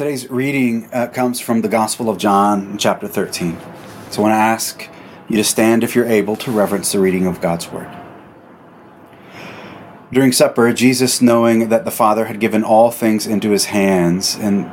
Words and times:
Today's 0.00 0.30
reading 0.30 0.88
uh, 0.94 1.08
comes 1.08 1.40
from 1.40 1.60
the 1.60 1.68
Gospel 1.68 2.08
of 2.08 2.16
John, 2.16 2.78
chapter 2.78 3.06
13. 3.06 3.58
So 4.10 4.22
I 4.22 4.22
want 4.22 4.32
to 4.32 4.36
ask 4.36 4.88
you 5.28 5.36
to 5.36 5.44
stand 5.44 5.84
if 5.84 5.94
you're 5.94 6.06
able 6.06 6.36
to 6.36 6.50
reverence 6.50 6.92
the 6.92 7.00
reading 7.00 7.26
of 7.26 7.42
God's 7.42 7.70
Word. 7.70 7.94
During 10.10 10.32
supper, 10.32 10.72
Jesus, 10.72 11.20
knowing 11.20 11.68
that 11.68 11.84
the 11.84 11.90
Father 11.90 12.24
had 12.24 12.40
given 12.40 12.64
all 12.64 12.90
things 12.90 13.26
into 13.26 13.50
his 13.50 13.66
hands 13.66 14.36
and 14.36 14.72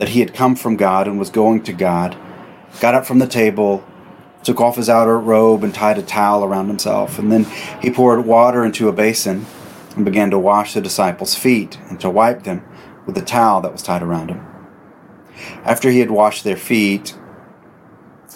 that 0.00 0.08
he 0.08 0.18
had 0.18 0.34
come 0.34 0.56
from 0.56 0.74
God 0.74 1.06
and 1.06 1.20
was 1.20 1.30
going 1.30 1.62
to 1.62 1.72
God, 1.72 2.16
got 2.80 2.96
up 2.96 3.06
from 3.06 3.20
the 3.20 3.28
table, 3.28 3.84
took 4.42 4.60
off 4.60 4.74
his 4.74 4.88
outer 4.88 5.20
robe, 5.20 5.62
and 5.62 5.72
tied 5.72 5.98
a 5.98 6.02
towel 6.02 6.42
around 6.42 6.66
himself. 6.66 7.16
And 7.16 7.30
then 7.30 7.44
he 7.80 7.92
poured 7.92 8.26
water 8.26 8.64
into 8.64 8.88
a 8.88 8.92
basin 8.92 9.46
and 9.94 10.04
began 10.04 10.32
to 10.32 10.38
wash 10.40 10.74
the 10.74 10.80
disciples' 10.80 11.36
feet 11.36 11.78
and 11.88 12.00
to 12.00 12.10
wipe 12.10 12.42
them 12.42 12.64
with 13.06 13.14
the 13.14 13.22
towel 13.22 13.60
that 13.60 13.70
was 13.70 13.80
tied 13.80 14.02
around 14.02 14.30
him. 14.30 14.44
After 15.64 15.90
he 15.90 16.00
had 16.00 16.10
washed 16.10 16.44
their 16.44 16.56
feet, 16.56 17.16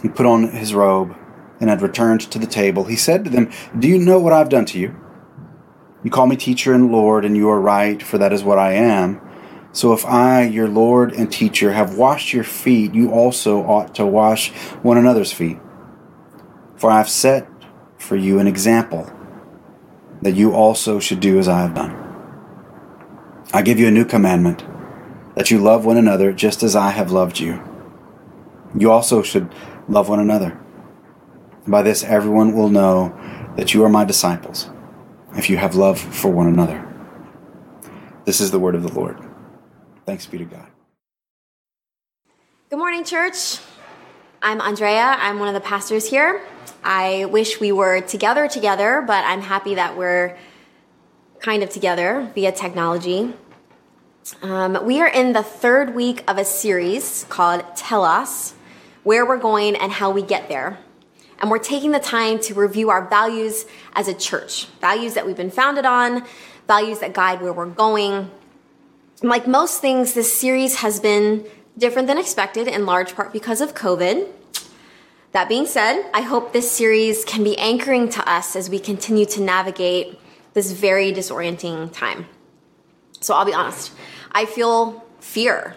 he 0.03 0.09
put 0.09 0.27
on 0.27 0.51
his 0.51 0.75
robe 0.75 1.17
and 1.61 1.69
had 1.71 1.83
returned 1.83 2.21
to 2.21 2.39
the 2.39 2.47
table. 2.47 2.85
He 2.85 2.97
said 2.97 3.25
to 3.25 3.31
them, 3.31 3.51
Do 3.79 3.89
you 3.89 3.99
know 3.99 4.19
what 4.19 4.33
I've 4.33 4.49
done 4.49 4.65
to 4.67 4.79
you? 4.79 4.97
You 6.05 6.11
call 6.11 6.27
me 6.27 6.37
teacher 6.37 6.73
and 6.73 6.93
Lord, 6.93 7.25
and 7.25 7.37
you 7.37 7.49
are 7.49 7.61
right, 7.61 8.03
for 8.03 8.19
that 8.19 8.33
is 8.33 8.45
what 8.45 8.59
I 8.59 8.73
am. 8.73 9.21
So 9.73 9.93
if 9.93 10.07
I, 10.07 10.45
your 10.45 10.69
Lord 10.69 11.13
and 11.13 11.31
teacher, 11.31 11.73
have 11.73 11.97
washed 11.97 12.33
your 12.33 12.45
feet, 12.45 12.95
you 12.95 13.11
also 13.11 13.63
ought 13.63 13.95
to 13.97 14.07
wash 14.07 14.51
one 14.83 14.97
another's 14.97 15.33
feet. 15.33 15.59
For 16.77 16.91
I 16.91 16.99
have 16.99 17.09
set 17.09 17.49
for 17.99 18.17
you 18.17 18.39
an 18.39 18.47
example 18.47 19.13
that 20.23 20.35
you 20.35 20.53
also 20.53 21.01
should 21.01 21.21
do 21.21 21.39
as 21.39 21.49
I 21.49 21.61
have 21.61 21.75
done. 21.75 22.05
I 23.53 23.63
give 23.63 23.79
you 23.79 23.89
a 23.89 23.91
new 23.91 24.05
commandment 24.05 24.65
that 25.39 25.53
you 25.53 25.59
love 25.59 25.85
one 25.85 25.97
another 25.97 26.33
just 26.33 26.65
as 26.65 26.75
I 26.75 26.91
have 26.91 27.13
loved 27.13 27.39
you. 27.39 27.63
You 28.77 28.91
also 28.91 29.23
should 29.23 29.49
love 29.89 30.09
one 30.09 30.19
another. 30.19 30.59
By 31.65 31.83
this, 31.83 32.03
everyone 32.03 32.57
will 32.57 32.69
know 32.69 33.17
that 33.57 33.73
you 33.73 33.85
are 33.85 33.89
my 33.89 34.05
disciples, 34.05 34.69
if 35.37 35.49
you 35.49 35.57
have 35.57 35.77
love 35.77 36.01
for 36.01 36.29
one 36.29 36.49
another. 36.49 36.85
This 38.25 38.41
is 38.41 38.51
the 38.51 38.59
word 38.59 38.75
of 38.75 38.83
the 38.83 38.93
Lord. 38.93 39.17
Thanks 40.07 40.27
be 40.27 40.39
to 40.39 40.45
God. 40.45 40.67
Good 42.69 42.81
morning, 42.81 43.05
church. 43.05 43.61
I'm 44.43 44.61
Andrea. 44.61 45.17
I'm 45.21 45.39
one 45.39 45.47
of 45.47 45.55
the 45.55 45.61
pastors 45.61 46.11
here. 46.11 46.43
I 46.83 47.27
wish 47.27 47.61
we 47.61 47.71
were 47.71 48.01
together 48.01 48.49
together, 48.49 49.05
but 49.07 49.25
I'm 49.25 49.43
happy 49.43 49.77
that 49.77 49.97
we're 49.97 50.37
kind 51.39 51.63
of 51.63 51.71
together 51.71 52.29
via 52.35 52.51
technology. 52.51 53.35
Um, 54.43 54.85
we 54.85 55.01
are 55.01 55.09
in 55.09 55.33
the 55.33 55.43
third 55.43 55.95
week 55.95 56.23
of 56.29 56.39
a 56.39 56.45
series 56.45 57.25
called 57.29 57.65
Tell 57.77 58.05
Us 58.05 58.55
where 59.03 59.25
we're 59.27 59.39
going 59.39 59.75
and 59.75 59.91
how 59.91 60.11
we 60.11 60.23
get 60.23 60.49
there. 60.49 60.79
And 61.41 61.51
we're 61.51 61.59
taking 61.59 61.93
the 61.93 62.01
time 62.01 62.39
to 62.41 62.55
review 62.55 62.91
our 62.91 63.09
values 63.09 63.65
as 63.95 64.07
a 64.07 64.15
church, 64.15 64.67
values 64.81 65.15
that 65.15 65.27
we've 65.27 65.37
been 65.37 65.51
founded 65.51 65.85
on, 65.85 66.25
values 66.67 66.99
that 66.99 67.15
guide 67.15 67.41
where 67.41 67.53
we're 67.53 67.67
going. 67.67 68.31
Like 69.23 69.47
most 69.47 69.81
things, 69.81 70.15
this 70.15 70.37
series 70.37 70.77
has 70.77 71.01
been 71.01 71.47
different 71.77 72.09
than 72.09 72.19
expected, 72.19 72.69
in 72.69 72.87
large 72.87 73.15
part 73.15 73.33
because 73.33 73.61
of 73.61 73.75
COVID. 73.75 74.29
That 75.33 75.49
being 75.49 75.67
said, 75.67 76.09
I 76.13 76.23
hope 76.23 76.53
this 76.53 76.71
series 76.71 77.25
can 77.25 77.45
be 77.45 77.57
anchoring 77.59 78.09
to 78.11 78.31
us 78.31 78.57
as 78.57 78.69
we 78.69 78.79
continue 78.79 79.27
to 79.27 79.41
navigate 79.41 80.19
this 80.55 80.73
very 80.73 81.13
disorienting 81.13 81.93
time. 81.93 82.27
So 83.21 83.35
I'll 83.35 83.45
be 83.45 83.55
honest. 83.55 83.93
I 84.39 84.45
feel 84.45 85.05
fear 85.19 85.75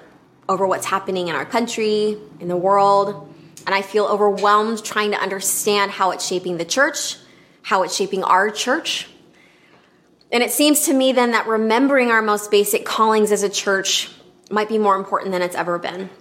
over 0.47 0.67
what's 0.67 0.85
happening 0.85 1.29
in 1.29 1.35
our 1.35 1.45
country, 1.45 2.15
in 2.39 2.47
the 2.47 2.55
world, 2.55 3.33
and 3.65 3.73
I 3.73 3.81
feel 3.81 4.05
overwhelmed 4.05 4.85
trying 4.85 5.09
to 5.13 5.17
understand 5.17 5.89
how 5.89 6.11
it's 6.11 6.27
shaping 6.27 6.57
the 6.57 6.65
church, 6.65 7.17
how 7.63 7.81
it's 7.81 7.95
shaping 7.95 8.23
our 8.23 8.51
church. 8.51 9.07
And 10.31 10.44
it 10.44 10.51
seems 10.51 10.81
to 10.81 10.94
me 10.94 11.11
then 11.11 11.31
that 11.31 11.47
remembering 11.47 12.11
our 12.11 12.21
most 12.21 12.51
basic 12.51 12.85
callings 12.85 13.31
as 13.31 13.41
a 13.41 13.50
church 13.50 14.11
might 14.51 14.69
be 14.69 14.77
more 14.77 14.95
important 14.95 15.31
than 15.31 15.41
it's 15.41 15.55
ever 15.55 15.79
been. 15.79 16.11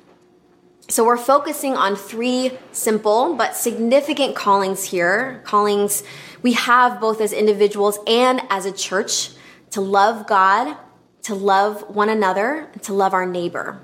So 0.88 1.04
we're 1.04 1.18
focusing 1.18 1.76
on 1.76 1.94
three 1.94 2.52
simple 2.72 3.34
but 3.34 3.54
significant 3.54 4.34
callings 4.34 4.82
here, 4.82 5.42
callings 5.44 6.04
we 6.40 6.54
have 6.54 7.02
both 7.02 7.20
as 7.20 7.34
individuals 7.34 7.98
and 8.06 8.40
as 8.48 8.64
a 8.64 8.72
church 8.72 9.28
to 9.72 9.82
love 9.82 10.26
God 10.26 10.78
to 11.22 11.34
love 11.34 11.82
one 11.94 12.08
another, 12.08 12.68
and 12.72 12.82
to 12.82 12.92
love 12.92 13.14
our 13.14 13.26
neighbor. 13.26 13.80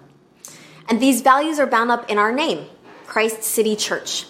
And 0.89 1.01
these 1.01 1.21
values 1.21 1.59
are 1.59 1.67
bound 1.67 1.91
up 1.91 2.09
in 2.11 2.19
our 2.19 2.33
name, 2.33 2.67
Christ 3.07 3.43
City 3.43 3.77
Church. 3.77 4.27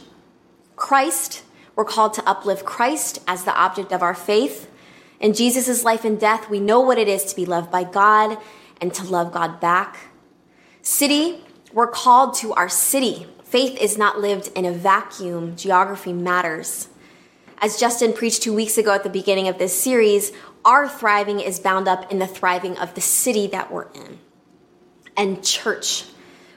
Christ, 0.75 1.43
we're 1.75 1.85
called 1.85 2.15
to 2.15 2.29
uplift 2.29 2.65
Christ 2.65 3.21
as 3.27 3.45
the 3.45 3.55
object 3.55 3.93
of 3.93 4.03
our 4.03 4.15
faith. 4.15 4.71
In 5.21 5.33
Jesus' 5.33 5.85
life 5.85 6.05
and 6.05 6.19
death, 6.19 6.51
we 6.51 6.61
know 6.61 6.81
what 6.81 6.99
it 6.99 7.09
is 7.09 7.25
to 7.25 7.37
be 7.37 7.47
loved 7.47 7.71
by 7.71 7.85
God 7.85 8.39
and 8.81 8.93
to 8.95 9.05
love 9.05 9.33
God 9.33 9.61
back. 9.61 10.11
City, 10.83 11.45
we're 11.73 11.87
called 11.87 12.35
to 12.37 12.53
our 12.55 12.69
city. 12.69 13.27
Faith 13.45 13.79
is 13.81 13.97
not 13.97 14.21
lived 14.21 14.51
in 14.55 14.65
a 14.65 14.73
vacuum, 14.73 15.57
geography 15.57 16.13
matters. 16.13 16.89
As 17.59 17.79
Justin 17.79 18.13
preached 18.13 18.43
two 18.43 18.53
weeks 18.53 18.77
ago 18.77 18.93
at 18.93 19.03
the 19.03 19.09
beginning 19.09 19.49
of 19.49 19.59
this 19.59 19.79
series, 19.79 20.33
our 20.67 20.89
thriving 20.89 21.39
is 21.39 21.61
bound 21.61 21.87
up 21.87 22.11
in 22.11 22.19
the 22.19 22.27
thriving 22.27 22.77
of 22.77 22.95
the 22.95 23.01
city 23.01 23.47
that 23.47 23.73
we're 23.73 23.91
in. 23.93 24.19
And 25.17 25.43
church, 25.43 26.05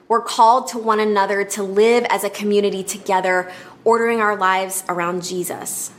we're 0.08 0.20
called 0.20 0.66
to 0.68 0.78
one 0.78 0.98
another 0.98 1.44
to 1.44 1.62
live 1.62 2.04
as 2.10 2.24
a 2.24 2.30
community 2.30 2.82
together, 2.82 3.50
ordering 3.84 4.20
our 4.20 4.36
lives 4.36 4.82
around 4.88 5.22
Jesus. 5.22 5.92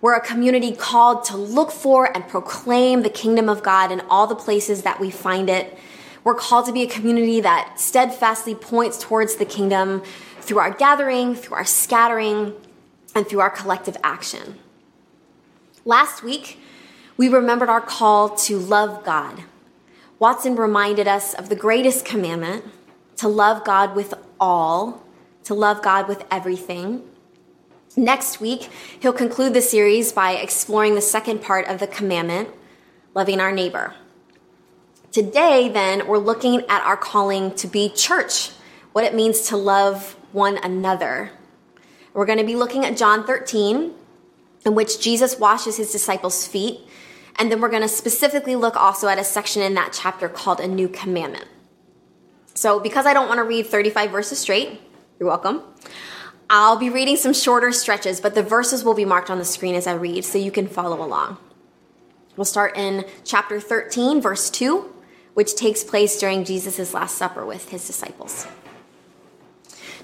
We're 0.00 0.16
a 0.16 0.24
community 0.24 0.72
called 0.72 1.24
to 1.26 1.36
look 1.36 1.70
for 1.70 2.06
and 2.16 2.26
proclaim 2.26 3.02
the 3.02 3.10
kingdom 3.10 3.48
of 3.50 3.62
God 3.62 3.92
in 3.92 4.00
all 4.08 4.26
the 4.26 4.34
places 4.34 4.82
that 4.82 4.98
we 4.98 5.10
find 5.10 5.50
it. 5.50 5.76
We're 6.24 6.34
called 6.34 6.66
to 6.66 6.72
be 6.72 6.82
a 6.82 6.88
community 6.88 7.40
that 7.42 7.78
steadfastly 7.78 8.54
points 8.54 8.98
towards 8.98 9.36
the 9.36 9.44
kingdom 9.44 10.02
through 10.40 10.60
our 10.60 10.70
gathering, 10.70 11.34
through 11.34 11.56
our 11.56 11.64
scattering, 11.64 12.54
and 13.14 13.26
through 13.28 13.40
our 13.40 13.50
collective 13.50 13.96
action. 14.02 14.58
Last 15.84 16.22
week, 16.22 16.58
we 17.18 17.28
remembered 17.28 17.68
our 17.68 17.80
call 17.80 18.30
to 18.30 18.58
love 18.58 19.04
God. 19.04 19.42
Watson 20.20 20.54
reminded 20.54 21.08
us 21.08 21.34
of 21.34 21.48
the 21.48 21.56
greatest 21.56 22.04
commandment 22.04 22.64
to 23.16 23.28
love 23.28 23.64
God 23.64 23.96
with 23.96 24.14
all, 24.38 25.02
to 25.42 25.52
love 25.52 25.82
God 25.82 26.06
with 26.06 26.24
everything. 26.30 27.02
Next 27.96 28.40
week, 28.40 28.68
he'll 29.00 29.12
conclude 29.12 29.52
the 29.52 29.60
series 29.60 30.12
by 30.12 30.32
exploring 30.32 30.94
the 30.94 31.00
second 31.00 31.42
part 31.42 31.66
of 31.66 31.80
the 31.80 31.88
commandment, 31.88 32.50
loving 33.14 33.40
our 33.40 33.50
neighbor. 33.50 33.94
Today, 35.10 35.68
then, 35.68 36.06
we're 36.06 36.18
looking 36.18 36.60
at 36.68 36.82
our 36.82 36.96
calling 36.96 37.52
to 37.56 37.66
be 37.66 37.88
church, 37.88 38.50
what 38.92 39.04
it 39.04 39.14
means 39.14 39.40
to 39.48 39.56
love 39.56 40.14
one 40.30 40.58
another. 40.58 41.32
We're 42.14 42.26
going 42.26 42.38
to 42.38 42.44
be 42.44 42.54
looking 42.54 42.84
at 42.84 42.96
John 42.96 43.26
13, 43.26 43.92
in 44.64 44.74
which 44.76 45.00
Jesus 45.00 45.38
washes 45.40 45.78
his 45.78 45.90
disciples' 45.90 46.46
feet 46.46 46.87
and 47.38 47.50
then 47.50 47.60
we're 47.60 47.68
going 47.68 47.82
to 47.82 47.88
specifically 47.88 48.56
look 48.56 48.76
also 48.76 49.08
at 49.08 49.18
a 49.18 49.24
section 49.24 49.62
in 49.62 49.74
that 49.74 49.92
chapter 49.92 50.28
called 50.28 50.60
A 50.60 50.66
New 50.66 50.88
Commandment. 50.88 51.46
So, 52.54 52.80
because 52.80 53.06
I 53.06 53.14
don't 53.14 53.28
want 53.28 53.38
to 53.38 53.44
read 53.44 53.66
35 53.66 54.10
verses 54.10 54.38
straight, 54.38 54.80
you're 55.20 55.28
welcome. 55.28 55.62
I'll 56.50 56.76
be 56.76 56.90
reading 56.90 57.16
some 57.16 57.32
shorter 57.32 57.70
stretches, 57.72 58.20
but 58.20 58.34
the 58.34 58.42
verses 58.42 58.82
will 58.82 58.94
be 58.94 59.04
marked 59.04 59.30
on 59.30 59.38
the 59.38 59.44
screen 59.44 59.74
as 59.74 59.86
I 59.86 59.92
read 59.92 60.24
so 60.24 60.38
you 60.38 60.50
can 60.50 60.66
follow 60.66 61.04
along. 61.04 61.38
We'll 62.36 62.44
start 62.44 62.76
in 62.76 63.04
chapter 63.24 63.60
13, 63.60 64.20
verse 64.20 64.48
2, 64.50 64.92
which 65.34 65.54
takes 65.54 65.84
place 65.84 66.18
during 66.18 66.44
Jesus' 66.44 66.94
Last 66.94 67.16
Supper 67.16 67.44
with 67.44 67.68
his 67.68 67.86
disciples. 67.86 68.46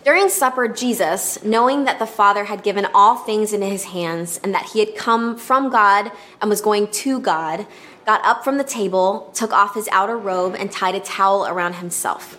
During 0.05 0.29
supper, 0.29 0.69
Jesus, 0.69 1.43
knowing 1.43 1.85
that 1.85 1.99
the 1.99 2.07
Father 2.07 2.45
had 2.45 2.63
given 2.63 2.87
all 2.93 3.17
things 3.17 3.55
into 3.55 3.67
his 3.67 3.85
hands 3.85 4.39
and 4.45 4.55
that 4.55 4.67
he 4.67 4.81
had 4.81 4.97
come 4.97 5.39
from 5.39 5.71
God 5.71 6.13
and 6.43 6.51
was 6.51 6.61
going 6.61 6.89
to 6.89 7.19
God, 7.21 7.67
got 8.05 8.23
up 8.23 8.45
from 8.45 8.59
the 8.59 8.65
table, 8.65 9.31
took 9.33 9.51
off 9.51 9.75
his 9.75 9.89
outer 9.89 10.19
robe, 10.19 10.57
and 10.59 10.71
tied 10.71 10.95
a 10.95 11.01
towel 11.01 11.47
around 11.47 11.77
himself. 11.77 12.39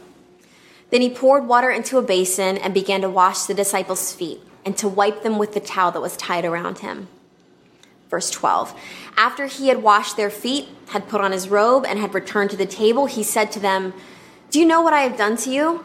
Then 0.91 1.01
he 1.01 1.09
poured 1.09 1.47
water 1.47 1.71
into 1.71 1.97
a 1.97 2.03
basin 2.03 2.59
and 2.59 2.71
began 2.71 3.01
to 3.01 3.09
wash 3.09 3.45
the 3.45 3.55
disciples' 3.55 4.13
feet 4.13 4.41
and 4.63 4.77
to 4.77 4.87
wipe 4.87 5.23
them 5.23 5.39
with 5.39 5.55
the 5.55 5.59
towel 5.59 5.91
that 5.91 6.01
was 6.01 6.15
tied 6.15 6.45
around 6.45 6.79
him. 6.79 7.07
Verse 8.11 8.29
12 8.29 8.79
After 9.17 9.47
he 9.47 9.69
had 9.69 9.81
washed 9.81 10.17
their 10.17 10.29
feet, 10.29 10.67
had 10.89 11.09
put 11.09 11.19
on 11.19 11.31
his 11.31 11.49
robe, 11.49 11.83
and 11.87 11.97
had 11.97 12.13
returned 12.13 12.51
to 12.51 12.57
the 12.57 12.67
table, 12.67 13.07
he 13.07 13.23
said 13.23 13.51
to 13.53 13.59
them, 13.59 13.91
Do 14.51 14.59
you 14.59 14.67
know 14.67 14.83
what 14.83 14.93
I 14.93 15.01
have 15.01 15.17
done 15.17 15.35
to 15.37 15.49
you? 15.49 15.83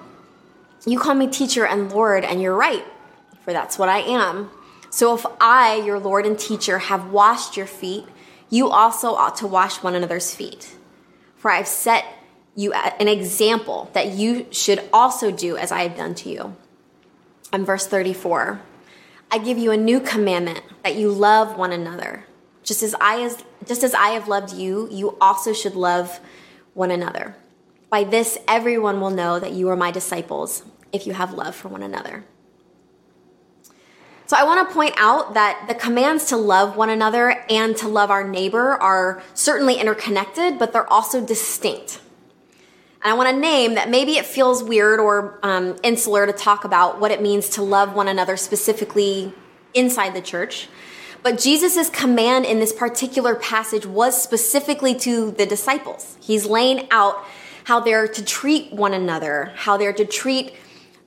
You 0.86 0.98
call 0.98 1.14
me 1.14 1.26
teacher 1.26 1.66
and 1.66 1.92
Lord, 1.92 2.24
and 2.24 2.40
you're 2.40 2.56
right, 2.56 2.84
for 3.44 3.52
that's 3.52 3.78
what 3.78 3.88
I 3.88 3.98
am. 3.98 4.50
So 4.90 5.14
if 5.14 5.26
I, 5.40 5.76
your 5.76 5.98
Lord 5.98 6.26
and 6.26 6.38
teacher, 6.38 6.78
have 6.78 7.10
washed 7.10 7.56
your 7.56 7.66
feet, 7.66 8.06
you 8.48 8.68
also 8.68 9.14
ought 9.14 9.36
to 9.36 9.46
wash 9.46 9.82
one 9.82 9.94
another's 9.94 10.34
feet. 10.34 10.74
For 11.36 11.50
I've 11.50 11.68
set 11.68 12.04
you 12.56 12.72
an 12.72 13.08
example 13.08 13.90
that 13.92 14.08
you 14.08 14.46
should 14.50 14.82
also 14.92 15.30
do 15.30 15.56
as 15.56 15.70
I 15.70 15.82
have 15.82 15.96
done 15.96 16.14
to 16.16 16.28
you. 16.28 16.56
And 17.52 17.64
verse 17.64 17.86
34. 17.86 18.60
I 19.30 19.38
give 19.38 19.58
you 19.58 19.70
a 19.70 19.76
new 19.76 20.00
commandment 20.00 20.62
that 20.82 20.96
you 20.96 21.10
love 21.12 21.56
one 21.56 21.72
another. 21.72 22.24
Just 22.64 22.82
as 22.82 22.94
I 23.00 23.22
as 23.22 23.42
just 23.66 23.84
as 23.84 23.94
I 23.94 24.10
have 24.10 24.28
loved 24.28 24.52
you, 24.52 24.88
you 24.90 25.16
also 25.20 25.52
should 25.52 25.74
love 25.74 26.20
one 26.74 26.90
another. 26.90 27.36
By 27.90 28.04
this 28.04 28.38
everyone 28.46 29.00
will 29.00 29.10
know 29.10 29.38
that 29.40 29.52
you 29.52 29.68
are 29.68 29.76
my 29.76 29.90
disciples 29.90 30.62
if 30.92 31.06
you 31.06 31.12
have 31.12 31.34
love 31.34 31.54
for 31.54 31.68
one 31.68 31.82
another. 31.82 32.24
So 34.26 34.36
I 34.36 34.44
want 34.44 34.68
to 34.68 34.72
point 34.72 34.94
out 34.96 35.34
that 35.34 35.64
the 35.66 35.74
commands 35.74 36.26
to 36.26 36.36
love 36.36 36.76
one 36.76 36.88
another 36.88 37.44
and 37.50 37.76
to 37.78 37.88
love 37.88 38.12
our 38.12 38.22
neighbor 38.22 38.80
are 38.80 39.24
certainly 39.34 39.74
interconnected, 39.74 40.56
but 40.56 40.72
they're 40.72 40.90
also 40.90 41.24
distinct. 41.24 42.00
And 43.02 43.12
I 43.12 43.16
want 43.16 43.28
to 43.30 43.36
name 43.36 43.74
that 43.74 43.90
maybe 43.90 44.12
it 44.18 44.24
feels 44.24 44.62
weird 44.62 45.00
or 45.00 45.40
um, 45.42 45.76
insular 45.82 46.26
to 46.26 46.32
talk 46.32 46.64
about 46.64 47.00
what 47.00 47.10
it 47.10 47.20
means 47.20 47.48
to 47.50 47.62
love 47.62 47.96
one 47.96 48.06
another 48.06 48.36
specifically 48.36 49.34
inside 49.74 50.14
the 50.14 50.22
church. 50.22 50.68
But 51.24 51.38
Jesus' 51.38 51.90
command 51.90 52.44
in 52.44 52.60
this 52.60 52.72
particular 52.72 53.34
passage 53.34 53.84
was 53.84 54.22
specifically 54.22 54.94
to 55.00 55.32
the 55.32 55.44
disciples. 55.44 56.16
He's 56.20 56.46
laying 56.46 56.86
out 56.92 57.24
how 57.64 57.80
they're 57.80 58.08
to 58.08 58.24
treat 58.24 58.72
one 58.72 58.94
another, 58.94 59.52
how 59.56 59.76
they're 59.76 59.92
to 59.92 60.04
treat 60.04 60.54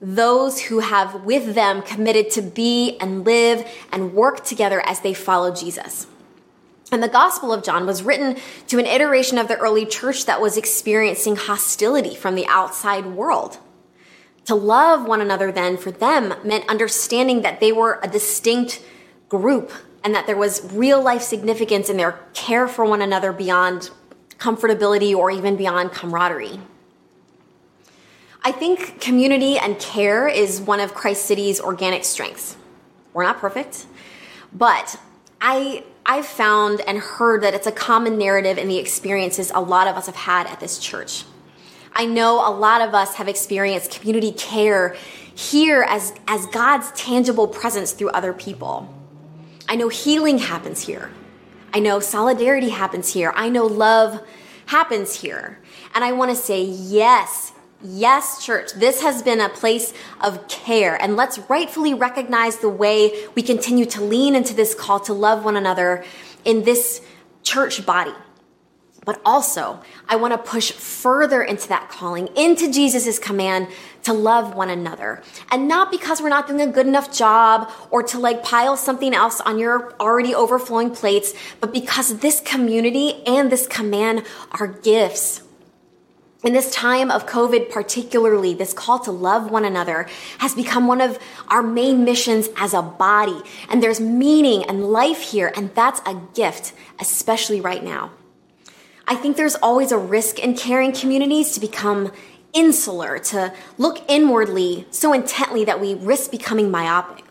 those 0.02 0.60
who 0.60 0.80
have 0.80 1.24
with 1.24 1.56
them 1.56 1.82
committed 1.82 2.30
to 2.32 2.42
be 2.42 2.98
and 3.00 3.26
live 3.26 3.66
and 3.92 4.14
work 4.14 4.44
together 4.44 4.82
as 4.86 5.00
they 5.00 5.14
follow 5.14 5.54
Jesus. 5.54 6.08
And 6.92 7.02
the 7.02 7.08
Gospel 7.08 7.54
of 7.54 7.64
John 7.64 7.88
was 7.88 8.04
written 8.04 8.38
to 8.68 8.80
an 8.80 8.86
iteration 8.86 9.38
of 9.38 9.48
the 9.48 9.58
early 9.58 9.86
church 9.86 10.26
that 10.26 10.42
was 10.42 10.58
experiencing 10.58 11.38
hostility 11.38 12.16
from 12.16 12.36
the 12.36 12.46
outside 12.48 13.06
world. 13.06 13.58
To 14.46 14.56
love 14.56 15.08
one 15.08 15.22
another 15.22 15.52
then 15.52 15.78
for 15.78 15.90
them 15.90 16.34
meant 16.44 16.70
understanding 16.70 17.42
that 17.42 17.62
they 17.62 17.72
were 17.72 18.00
a 18.04 18.08
distinct 18.08 18.84
group 19.30 19.72
and 20.04 20.14
that 20.14 20.28
there 20.28 20.38
was 20.38 20.70
real 20.74 21.02
life 21.02 21.22
significance 21.22 21.90
in 21.90 21.98
their 21.98 22.20
care 22.34 22.68
for 22.68 22.84
one 22.84 23.02
another 23.02 23.32
beyond 23.32 23.90
comfortability 24.38 25.16
or 25.16 25.32
even 25.32 25.56
beyond 25.56 25.92
camaraderie. 25.92 26.60
I 28.44 28.52
think 28.52 29.00
community 29.00 29.58
and 29.58 29.80
care 29.80 30.28
is 30.28 30.60
one 30.60 30.80
of 30.80 30.94
Christ 30.94 31.26
City's 31.26 31.62
organic 31.62 32.04
strengths. 32.04 32.58
We're 33.14 33.24
not 33.24 33.38
perfect, 33.38 33.86
but 34.52 35.00
I 35.40 35.84
I've 36.06 36.26
found 36.26 36.82
and 36.82 36.98
heard 36.98 37.44
that 37.44 37.54
it's 37.54 37.68
a 37.68 37.72
common 37.72 38.18
narrative 38.18 38.58
in 38.58 38.68
the 38.68 38.78
experiences 38.78 39.52
a 39.56 39.62
lot 39.62 39.88
of 39.88 39.96
us 39.96 40.08
have 40.08 40.16
had 40.16 40.48
at 40.48 40.60
this 40.60 40.78
church. 40.78 41.24
I 41.94 42.06
know 42.06 42.46
a 42.46 42.52
lot 42.52 42.82
of 42.82 42.94
us 42.94 43.16
have 43.16 43.30
experienced 43.30 43.92
community 43.92 44.32
care 44.34 44.98
here 45.36 45.86
as, 45.88 46.14
as 46.28 46.46
God's 46.48 46.92
tangible 46.92 47.48
presence 47.48 47.94
through 47.94 48.10
other 48.10 48.34
people. 48.34 48.94
I 49.70 49.76
know 49.76 49.88
healing 49.88 50.40
happens 50.40 50.82
here. 50.82 51.10
I 51.74 51.80
know 51.80 52.00
solidarity 52.00 52.70
happens 52.70 53.14
here. 53.14 53.34
I 53.36 53.50
know 53.50 53.66
love 53.66 54.22
happens 54.68 55.22
here. 55.22 55.60
And 55.96 56.04
I 56.04 56.12
want 56.12 56.32
to 56.32 56.36
say, 56.38 56.64
yes, 56.64 57.54
Yes, 57.86 58.46
church, 58.46 58.72
this 58.72 59.02
has 59.02 59.22
been 59.22 59.42
a 59.42 59.50
place 59.50 59.94
of 60.22 60.48
care, 60.48 60.96
and 61.02 61.18
let's 61.18 61.38
rightfully 61.50 61.94
recognize 61.94 62.60
the 62.60 62.70
way 62.70 63.12
we 63.36 63.42
continue 63.42 63.84
to 63.88 64.02
lean 64.02 64.36
into 64.38 64.54
this 64.54 64.74
call 64.74 65.02
to 65.02 65.12
love 65.12 65.44
one 65.44 65.58
another 65.58 66.06
in 66.46 66.64
this 66.64 67.02
church 67.44 67.86
body. 67.86 68.14
But 69.06 69.22
also, 69.26 69.82
I 70.08 70.16
want 70.16 70.34
to 70.34 70.38
push 70.38 70.72
further 70.72 71.44
into 71.44 71.68
that 71.70 71.90
calling, 71.90 72.28
into 72.36 72.72
Jesus' 72.72 73.20
command 73.20 73.68
to 74.04 74.14
love 74.14 74.56
one 74.56 74.70
another. 74.70 75.22
And 75.52 75.68
not 75.68 75.92
because 75.92 76.22
we're 76.22 76.30
not 76.30 76.48
doing 76.48 76.62
a 76.62 76.68
good 76.68 76.88
enough 76.88 77.12
job 77.12 77.70
or 77.92 78.04
to 78.04 78.20
like 78.20 78.44
pile 78.44 78.78
something 78.78 79.14
else 79.14 79.42
on 79.42 79.60
your 79.60 79.94
already 80.00 80.34
overflowing 80.34 80.92
plates, 80.92 81.34
but 81.60 81.74
because 81.74 82.20
this 82.20 82.40
community 82.42 83.24
and 83.26 83.52
this 83.52 83.68
command 83.68 84.24
are 84.52 84.68
gifts 84.68 85.42
in 86.44 86.52
this 86.52 86.72
time 86.72 87.10
of 87.10 87.26
COVID, 87.26 87.72
particularly, 87.72 88.54
this 88.54 88.74
call 88.74 89.00
to 89.00 89.12
love 89.12 89.50
one 89.50 89.64
another 89.64 90.08
has 90.40 90.54
become 90.54 90.88
one 90.88 91.00
of 91.00 91.18
our 91.48 91.64
main 91.64 92.04
missions 92.04 92.50
as 92.58 92.74
a 92.74 92.82
body. 92.82 93.40
And 93.70 93.82
there's 93.82 94.02
meaning 94.02 94.66
and 94.66 94.92
life 94.92 95.22
here, 95.22 95.54
and 95.56 95.74
that's 95.74 96.02
a 96.06 96.22
gift, 96.34 96.74
especially 97.00 97.62
right 97.62 97.82
now. 97.82 98.12
I 99.08 99.16
think 99.16 99.38
there's 99.38 99.56
always 99.56 99.92
a 99.92 99.98
risk 99.98 100.40
in 100.40 100.56
caring 100.56 100.92
communities 100.92 101.52
to 101.54 101.60
become 101.60 102.12
insular, 102.54 103.20
to 103.20 103.54
look 103.78 104.04
inwardly 104.08 104.88
so 104.92 105.14
intently 105.14 105.66
that 105.66 105.82
we 105.82 105.96
risk 105.96 106.32
becoming 106.32 106.72
myopic. 106.72 107.26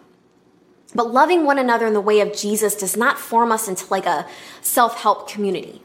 But 0.95 1.11
loving 1.11 1.47
one 1.47 1.59
another 1.59 1.87
in 1.87 1.95
the 1.95 2.01
way 2.01 2.21
of 2.21 2.37
Jesus 2.37 2.75
does 2.75 2.97
not 2.97 3.19
form 3.19 3.51
us 3.51 3.69
into 3.69 3.87
like 3.91 4.05
a 4.05 4.27
self 4.61 5.01
help 5.01 5.29
community. 5.29 5.83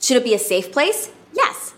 Should 0.00 0.16
it 0.16 0.24
be 0.24 0.32
a 0.32 0.38
safe 0.38 0.72
place? 0.72 1.10
Yes 1.32 1.74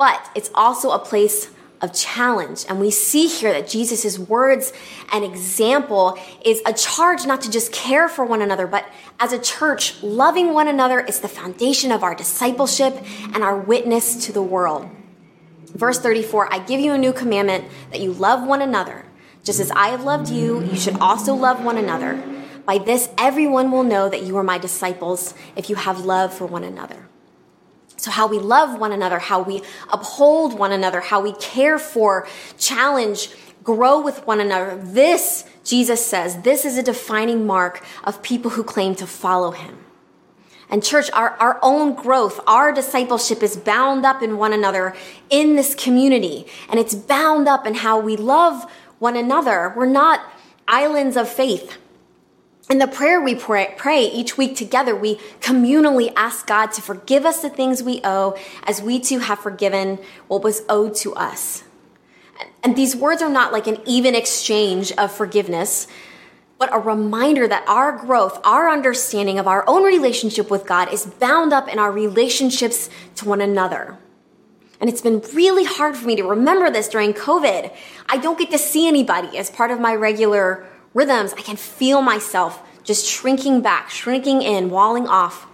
but 0.00 0.30
it's 0.34 0.50
also 0.54 0.92
a 0.92 0.98
place 0.98 1.50
of 1.82 1.92
challenge. 1.92 2.64
And 2.70 2.80
we 2.80 2.90
see 2.90 3.26
here 3.26 3.52
that 3.52 3.68
Jesus' 3.68 4.18
words 4.18 4.72
and 5.12 5.22
example 5.22 6.18
is 6.42 6.62
a 6.64 6.72
charge 6.72 7.26
not 7.26 7.42
to 7.42 7.50
just 7.50 7.70
care 7.70 8.08
for 8.08 8.24
one 8.24 8.40
another, 8.40 8.66
but 8.66 8.88
as 9.20 9.34
a 9.34 9.38
church, 9.38 10.02
loving 10.02 10.54
one 10.54 10.66
another 10.66 10.98
is 10.98 11.20
the 11.20 11.28
foundation 11.28 11.92
of 11.92 12.02
our 12.02 12.14
discipleship 12.14 12.96
and 13.34 13.44
our 13.44 13.56
witness 13.56 14.26
to 14.26 14.32
the 14.32 14.42
world. 14.42 14.88
Verse 15.66 16.00
34 16.00 16.52
I 16.52 16.58
give 16.58 16.80
you 16.80 16.94
a 16.94 16.98
new 16.98 17.12
commandment 17.12 17.66
that 17.90 18.00
you 18.00 18.12
love 18.12 18.46
one 18.46 18.62
another. 18.62 19.04
Just 19.44 19.60
as 19.60 19.70
I 19.70 19.88
have 19.88 20.04
loved 20.04 20.30
you, 20.30 20.62
you 20.64 20.76
should 20.76 20.98
also 20.98 21.34
love 21.34 21.62
one 21.62 21.76
another. 21.76 22.22
By 22.64 22.78
this, 22.78 23.08
everyone 23.18 23.70
will 23.70 23.84
know 23.84 24.08
that 24.08 24.22
you 24.22 24.36
are 24.36 24.42
my 24.42 24.58
disciples 24.58 25.34
if 25.54 25.70
you 25.70 25.76
have 25.76 26.04
love 26.04 26.32
for 26.32 26.46
one 26.46 26.64
another. 26.64 27.06
So, 27.96 28.10
how 28.10 28.26
we 28.26 28.38
love 28.38 28.78
one 28.78 28.92
another, 28.92 29.18
how 29.18 29.42
we 29.42 29.62
uphold 29.90 30.58
one 30.58 30.72
another, 30.72 31.00
how 31.00 31.20
we 31.20 31.32
care 31.34 31.78
for, 31.78 32.26
challenge, 32.58 33.30
grow 33.62 34.00
with 34.00 34.26
one 34.26 34.40
another. 34.40 34.76
This, 34.82 35.44
Jesus 35.64 36.04
says, 36.04 36.42
this 36.42 36.64
is 36.64 36.78
a 36.78 36.82
defining 36.82 37.46
mark 37.46 37.84
of 38.04 38.22
people 38.22 38.52
who 38.52 38.64
claim 38.64 38.94
to 38.96 39.06
follow 39.06 39.50
him. 39.50 39.78
And, 40.70 40.84
church, 40.84 41.10
our, 41.12 41.30
our 41.30 41.58
own 41.62 41.94
growth, 41.94 42.40
our 42.46 42.72
discipleship 42.72 43.42
is 43.42 43.56
bound 43.56 44.06
up 44.06 44.22
in 44.22 44.38
one 44.38 44.52
another 44.52 44.94
in 45.28 45.56
this 45.56 45.74
community. 45.74 46.46
And 46.68 46.78
it's 46.78 46.94
bound 46.94 47.48
up 47.48 47.66
in 47.66 47.74
how 47.74 47.98
we 47.98 48.16
love 48.16 48.70
one 49.00 49.16
another. 49.16 49.74
We're 49.76 49.86
not 49.86 50.20
islands 50.68 51.16
of 51.16 51.28
faith. 51.28 51.76
In 52.70 52.78
the 52.78 52.86
prayer 52.86 53.20
we 53.20 53.34
pray, 53.34 53.74
pray, 53.76 54.04
each 54.04 54.38
week 54.38 54.54
together, 54.54 54.94
we 54.94 55.16
communally 55.40 56.12
ask 56.14 56.46
God 56.46 56.66
to 56.74 56.80
forgive 56.80 57.26
us 57.26 57.42
the 57.42 57.50
things 57.50 57.82
we 57.82 58.00
owe 58.04 58.36
as 58.62 58.80
we 58.80 59.00
too 59.00 59.18
have 59.18 59.40
forgiven 59.40 59.98
what 60.28 60.44
was 60.44 60.62
owed 60.68 60.94
to 60.96 61.12
us. 61.14 61.64
And 62.62 62.76
these 62.76 62.94
words 62.94 63.22
are 63.22 63.30
not 63.30 63.52
like 63.52 63.66
an 63.66 63.78
even 63.86 64.14
exchange 64.14 64.92
of 64.92 65.12
forgiveness, 65.12 65.86
but 66.58 66.74
a 66.74 66.78
reminder 66.78 67.48
that 67.48 67.66
our 67.66 67.92
growth, 67.92 68.38
our 68.44 68.68
understanding 68.68 69.38
of 69.38 69.46
our 69.46 69.64
own 69.66 69.82
relationship 69.82 70.50
with 70.50 70.66
God 70.66 70.92
is 70.92 71.06
bound 71.06 71.52
up 71.52 71.68
in 71.68 71.78
our 71.78 71.90
relationships 71.90 72.90
to 73.16 73.26
one 73.26 73.40
another. 73.40 73.98
And 74.80 74.88
it's 74.88 75.00
been 75.00 75.22
really 75.34 75.64
hard 75.64 75.96
for 75.96 76.06
me 76.06 76.16
to 76.16 76.24
remember 76.24 76.70
this 76.70 76.88
during 76.88 77.12
COVID. 77.12 77.74
I 78.08 78.16
don't 78.18 78.38
get 78.38 78.50
to 78.50 78.58
see 78.58 78.88
anybody 78.88 79.36
as 79.38 79.50
part 79.50 79.70
of 79.70 79.80
my 79.80 79.94
regular 79.94 80.66
rhythms, 80.94 81.32
I 81.32 81.42
can 81.42 81.56
feel 81.56 82.02
myself 82.02 82.62
just 82.82 83.06
shrinking 83.06 83.60
back, 83.60 83.90
shrinking 83.90 84.42
in, 84.42 84.70
walling 84.70 85.06
off. 85.06 85.46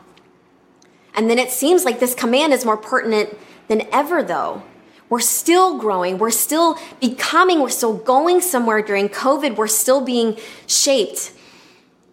And 1.14 1.28
then 1.28 1.38
it 1.38 1.50
seems 1.50 1.84
like 1.84 2.00
this 2.00 2.14
command 2.14 2.52
is 2.52 2.64
more 2.64 2.76
pertinent 2.76 3.36
than 3.68 3.82
ever, 3.92 4.22
though. 4.22 4.62
We're 5.08 5.20
still 5.20 5.78
growing, 5.78 6.18
we're 6.18 6.30
still 6.30 6.78
becoming, 7.00 7.60
we're 7.60 7.68
still 7.68 7.96
going 7.96 8.40
somewhere 8.40 8.82
during 8.82 9.08
COVID, 9.08 9.56
we're 9.56 9.68
still 9.68 10.00
being 10.00 10.36
shaped. 10.66 11.32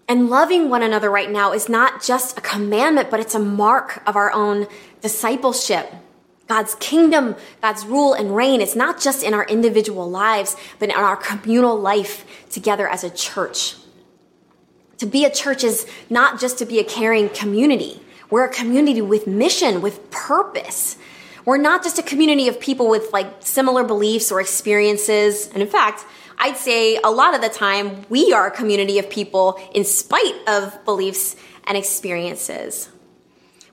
And 0.07 0.29
loving 0.29 0.69
one 0.69 0.83
another 0.83 1.09
right 1.09 1.31
now 1.31 1.53
is 1.53 1.69
not 1.69 2.03
just 2.03 2.37
a 2.37 2.41
commandment, 2.41 3.09
but 3.09 3.19
it's 3.19 3.33
a 3.33 3.39
mark 3.39 4.03
of 4.05 4.15
our 4.15 4.31
own 4.31 4.67
discipleship. 5.01 5.91
God's 6.47 6.75
kingdom, 6.75 7.35
God's 7.61 7.85
rule 7.85 8.13
and 8.13 8.35
reign, 8.35 8.61
it's 8.61 8.75
not 8.75 9.01
just 9.01 9.23
in 9.23 9.33
our 9.33 9.45
individual 9.45 10.09
lives, 10.09 10.55
but 10.77 10.89
in 10.89 10.95
our 10.95 11.15
communal 11.15 11.79
life 11.79 12.49
together 12.49 12.87
as 12.87 13.03
a 13.03 13.09
church. 13.09 13.75
To 14.97 15.05
be 15.05 15.25
a 15.25 15.31
church 15.31 15.63
is 15.63 15.87
not 16.09 16.39
just 16.39 16.59
to 16.59 16.65
be 16.65 16.79
a 16.79 16.83
caring 16.83 17.29
community. 17.29 18.01
We're 18.29 18.45
a 18.45 18.53
community 18.53 19.01
with 19.01 19.25
mission, 19.25 19.81
with 19.81 20.11
purpose. 20.11 20.97
We're 21.45 21.57
not 21.57 21.83
just 21.83 21.99
a 21.99 22.03
community 22.03 22.47
of 22.47 22.59
people 22.59 22.89
with 22.89 23.11
like 23.11 23.27
similar 23.39 23.83
beliefs 23.83 24.31
or 24.31 24.39
experiences. 24.39 25.47
And 25.47 25.61
in 25.61 25.67
fact, 25.67 26.05
I'd 26.37 26.57
say 26.57 26.97
a 27.03 27.11
lot 27.11 27.35
of 27.35 27.41
the 27.41 27.49
time 27.49 28.05
we 28.09 28.33
are 28.33 28.47
a 28.47 28.51
community 28.51 28.97
of 28.99 29.09
people 29.09 29.59
in 29.73 29.83
spite 29.83 30.35
of 30.47 30.83
beliefs 30.85 31.35
and 31.65 31.77
experiences. 31.77 32.89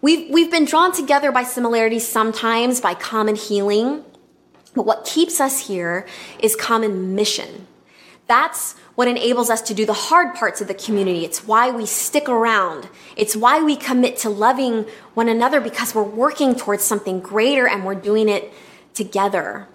We've, 0.03 0.31
we've 0.31 0.51
been 0.51 0.65
drawn 0.65 0.93
together 0.93 1.31
by 1.31 1.45
similarities 1.45 2.07
sometimes, 2.07 2.81
by 2.81 2.95
common 2.95 3.37
healing. 3.37 4.05
But 4.75 4.87
what 4.87 5.05
keeps 5.05 5.41
us 5.41 5.67
here 5.67 6.07
is 6.39 6.57
common 6.57 7.15
mission. 7.15 7.67
That's 8.27 8.77
what 9.01 9.09
enables 9.09 9.49
us 9.49 9.63
to 9.63 9.73
do 9.73 9.87
the 9.87 9.95
hard 9.95 10.35
parts 10.35 10.61
of 10.61 10.69
the 10.69 10.75
community. 10.75 11.25
It's 11.25 11.43
why 11.47 11.71
we 11.71 11.87
stick 11.87 12.29
around. 12.29 12.87
It's 13.17 13.35
why 13.35 13.63
we 13.63 13.75
commit 13.75 14.19
to 14.19 14.29
loving 14.29 14.85
one 15.15 15.27
another 15.27 15.59
because 15.59 15.95
we're 15.95 16.03
working 16.03 16.55
towards 16.55 16.85
something 16.85 17.21
greater 17.21 17.67
and 17.67 17.87
we're 17.87 17.95
doing 17.95 18.29
it 18.29 18.53
together. 18.93 19.67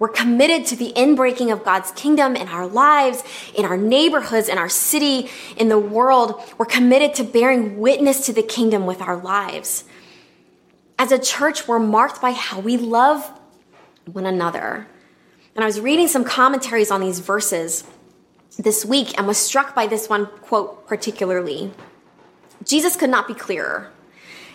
We're 0.00 0.08
committed 0.08 0.66
to 0.66 0.74
the 0.74 0.92
inbreaking 0.96 1.52
of 1.52 1.62
God's 1.62 1.92
kingdom 1.92 2.34
in 2.34 2.48
our 2.48 2.66
lives, 2.66 3.22
in 3.54 3.64
our 3.64 3.76
neighborhoods, 3.76 4.48
in 4.48 4.58
our 4.58 4.68
city, 4.68 5.30
in 5.56 5.68
the 5.68 5.78
world. 5.78 6.42
We're 6.58 6.66
committed 6.66 7.14
to 7.14 7.22
bearing 7.22 7.78
witness 7.78 8.26
to 8.26 8.32
the 8.32 8.42
kingdom 8.42 8.84
with 8.84 9.00
our 9.00 9.16
lives. 9.16 9.84
As 10.98 11.12
a 11.12 11.20
church, 11.20 11.68
we're 11.68 11.78
marked 11.78 12.20
by 12.20 12.32
how 12.32 12.58
we 12.58 12.78
love 12.78 13.30
one 14.06 14.26
another. 14.26 14.88
And 15.54 15.62
I 15.62 15.66
was 15.66 15.78
reading 15.78 16.08
some 16.08 16.24
commentaries 16.24 16.90
on 16.90 17.00
these 17.00 17.20
verses 17.20 17.84
this 18.58 18.84
week 18.84 19.16
and 19.18 19.26
was 19.26 19.38
struck 19.38 19.74
by 19.74 19.86
this 19.86 20.08
one 20.08 20.26
quote 20.26 20.86
particularly. 20.86 21.72
Jesus 22.64 22.96
could 22.96 23.10
not 23.10 23.28
be 23.28 23.34
clearer. 23.34 23.90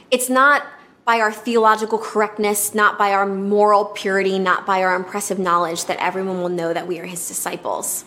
It's 0.09 0.29
not 0.29 0.65
by 1.05 1.19
our 1.19 1.31
theological 1.31 1.97
correctness, 1.97 2.75
not 2.75 2.97
by 2.97 3.13
our 3.13 3.25
moral 3.25 3.85
purity, 3.85 4.37
not 4.37 4.65
by 4.65 4.83
our 4.83 4.95
impressive 4.95 5.39
knowledge 5.39 5.85
that 5.85 5.97
everyone 5.99 6.41
will 6.41 6.49
know 6.49 6.73
that 6.73 6.87
we 6.87 6.99
are 6.99 7.05
his 7.05 7.27
disciples. 7.27 8.05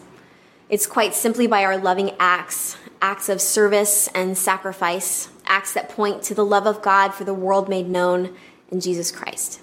It's 0.68 0.86
quite 0.86 1.14
simply 1.14 1.46
by 1.46 1.64
our 1.64 1.76
loving 1.76 2.12
acts, 2.18 2.76
acts 3.02 3.28
of 3.28 3.40
service 3.40 4.08
and 4.14 4.36
sacrifice, 4.36 5.28
acts 5.46 5.72
that 5.74 5.88
point 5.88 6.22
to 6.24 6.34
the 6.34 6.44
love 6.44 6.66
of 6.66 6.82
God 6.82 7.12
for 7.12 7.24
the 7.24 7.34
world 7.34 7.68
made 7.68 7.88
known 7.88 8.34
in 8.70 8.80
Jesus 8.80 9.10
Christ. 9.10 9.60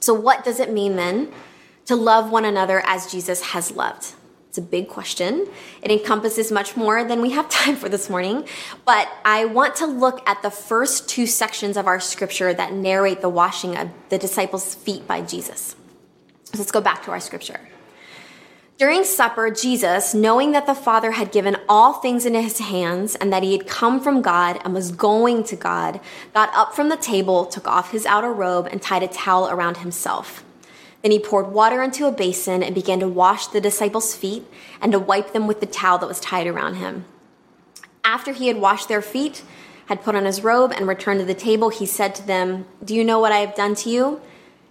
So, 0.00 0.14
what 0.14 0.44
does 0.44 0.58
it 0.60 0.72
mean 0.72 0.96
then 0.96 1.32
to 1.84 1.94
love 1.94 2.30
one 2.30 2.44
another 2.44 2.82
as 2.84 3.10
Jesus 3.10 3.52
has 3.52 3.70
loved? 3.70 4.14
It's 4.50 4.58
a 4.58 4.62
big 4.62 4.88
question. 4.88 5.46
It 5.80 5.92
encompasses 5.92 6.50
much 6.50 6.76
more 6.76 7.04
than 7.04 7.22
we 7.22 7.30
have 7.30 7.48
time 7.62 7.76
for 7.76 7.88
this 7.88 8.10
morning. 8.10 8.44
But 8.84 9.08
I 9.24 9.44
want 9.44 9.76
to 9.76 9.86
look 9.86 10.28
at 10.28 10.42
the 10.42 10.50
first 10.50 11.08
two 11.08 11.28
sections 11.28 11.76
of 11.76 11.86
our 11.86 12.00
scripture 12.00 12.52
that 12.52 12.72
narrate 12.72 13.20
the 13.20 13.28
washing 13.28 13.76
of 13.76 13.90
the 14.08 14.18
disciples' 14.18 14.74
feet 14.74 15.06
by 15.06 15.22
Jesus. 15.22 15.76
Let's 16.58 16.72
go 16.72 16.80
back 16.80 17.04
to 17.04 17.12
our 17.12 17.20
scripture. 17.20 17.60
During 18.76 19.04
supper, 19.04 19.52
Jesus, 19.52 20.14
knowing 20.14 20.50
that 20.50 20.66
the 20.66 20.74
Father 20.74 21.12
had 21.12 21.30
given 21.30 21.56
all 21.68 21.92
things 21.92 22.26
into 22.26 22.42
his 22.42 22.58
hands 22.58 23.14
and 23.14 23.32
that 23.32 23.44
he 23.44 23.56
had 23.56 23.68
come 23.68 24.00
from 24.00 24.20
God 24.20 24.60
and 24.64 24.74
was 24.74 24.90
going 24.90 25.44
to 25.44 25.54
God, 25.54 26.00
got 26.34 26.52
up 26.54 26.74
from 26.74 26.88
the 26.88 26.96
table, 26.96 27.46
took 27.46 27.68
off 27.68 27.92
his 27.92 28.04
outer 28.04 28.32
robe, 28.32 28.66
and 28.72 28.82
tied 28.82 29.04
a 29.04 29.06
towel 29.06 29.48
around 29.48 29.76
himself. 29.76 30.42
Then 31.02 31.12
he 31.12 31.18
poured 31.18 31.52
water 31.52 31.82
into 31.82 32.06
a 32.06 32.12
basin 32.12 32.62
and 32.62 32.74
began 32.74 33.00
to 33.00 33.08
wash 33.08 33.46
the 33.46 33.60
disciples' 33.60 34.14
feet 34.14 34.46
and 34.80 34.92
to 34.92 34.98
wipe 34.98 35.32
them 35.32 35.46
with 35.46 35.60
the 35.60 35.66
towel 35.66 35.98
that 35.98 36.08
was 36.08 36.20
tied 36.20 36.46
around 36.46 36.74
him. 36.74 37.04
After 38.04 38.32
he 38.32 38.48
had 38.48 38.58
washed 38.58 38.88
their 38.88 39.02
feet, 39.02 39.42
had 39.86 40.02
put 40.02 40.14
on 40.14 40.24
his 40.24 40.44
robe, 40.44 40.72
and 40.72 40.86
returned 40.86 41.18
to 41.18 41.26
the 41.26 41.34
table, 41.34 41.68
he 41.68 41.84
said 41.84 42.14
to 42.14 42.24
them, 42.24 42.64
Do 42.84 42.94
you 42.94 43.04
know 43.04 43.18
what 43.18 43.32
I 43.32 43.38
have 43.38 43.56
done 43.56 43.74
to 43.76 43.90
you? 43.90 44.20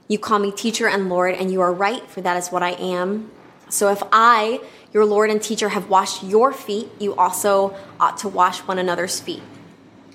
You 0.07 0.17
call 0.17 0.39
me 0.39 0.49
teacher 0.49 0.87
and 0.87 1.09
Lord, 1.09 1.35
and 1.35 1.51
you 1.51 1.59
are 1.59 1.73
right, 1.73 2.09
for 2.09 2.21
that 2.21 2.37
is 2.37 2.49
what 2.49 2.63
I 2.63 2.71
am. 2.71 3.29
So 3.67 3.91
if 3.91 4.01
I, 4.13 4.61
your 4.93 5.05
Lord 5.05 5.29
and 5.29 5.41
teacher, 5.41 5.69
have 5.69 5.89
washed 5.89 6.23
your 6.23 6.53
feet, 6.53 6.87
you 6.99 7.15
also 7.15 7.75
ought 7.99 8.17
to 8.19 8.29
wash 8.29 8.59
one 8.59 8.79
another's 8.79 9.19
feet. 9.19 9.43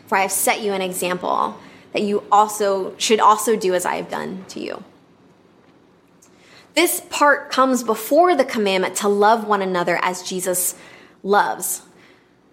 For 0.07 0.17
I 0.17 0.23
have 0.23 0.33
set 0.33 0.63
you 0.63 0.73
an 0.73 0.81
example 0.81 1.59
that 1.93 2.01
you 2.01 2.25
also 2.33 2.97
should 2.97 3.21
also 3.21 3.57
do 3.57 3.75
as 3.75 3.85
I 3.85 3.97
have 3.97 4.09
done 4.09 4.47
to 4.49 4.61
you. 4.61 4.83
This 6.75 7.01
part 7.09 7.51
comes 7.51 7.85
before 7.85 8.35
the 8.35 8.45
commandment 8.45 8.97
to 8.97 9.09
love 9.09 9.47
one 9.47 9.63
another 9.63 9.99
as 10.03 10.23
Jesus 10.23 10.75
loves. 11.23 11.83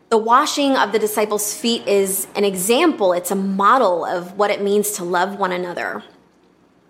The 0.09 0.17
washing 0.17 0.77
of 0.77 0.91
the 0.91 0.99
disciples' 0.99 1.57
feet 1.57 1.87
is 1.87 2.27
an 2.35 2.43
example, 2.43 3.13
it's 3.13 3.31
a 3.31 3.35
model 3.35 4.05
of 4.05 4.37
what 4.37 4.51
it 4.51 4.61
means 4.61 4.91
to 4.93 5.03
love 5.03 5.39
one 5.39 5.51
another. 5.51 6.03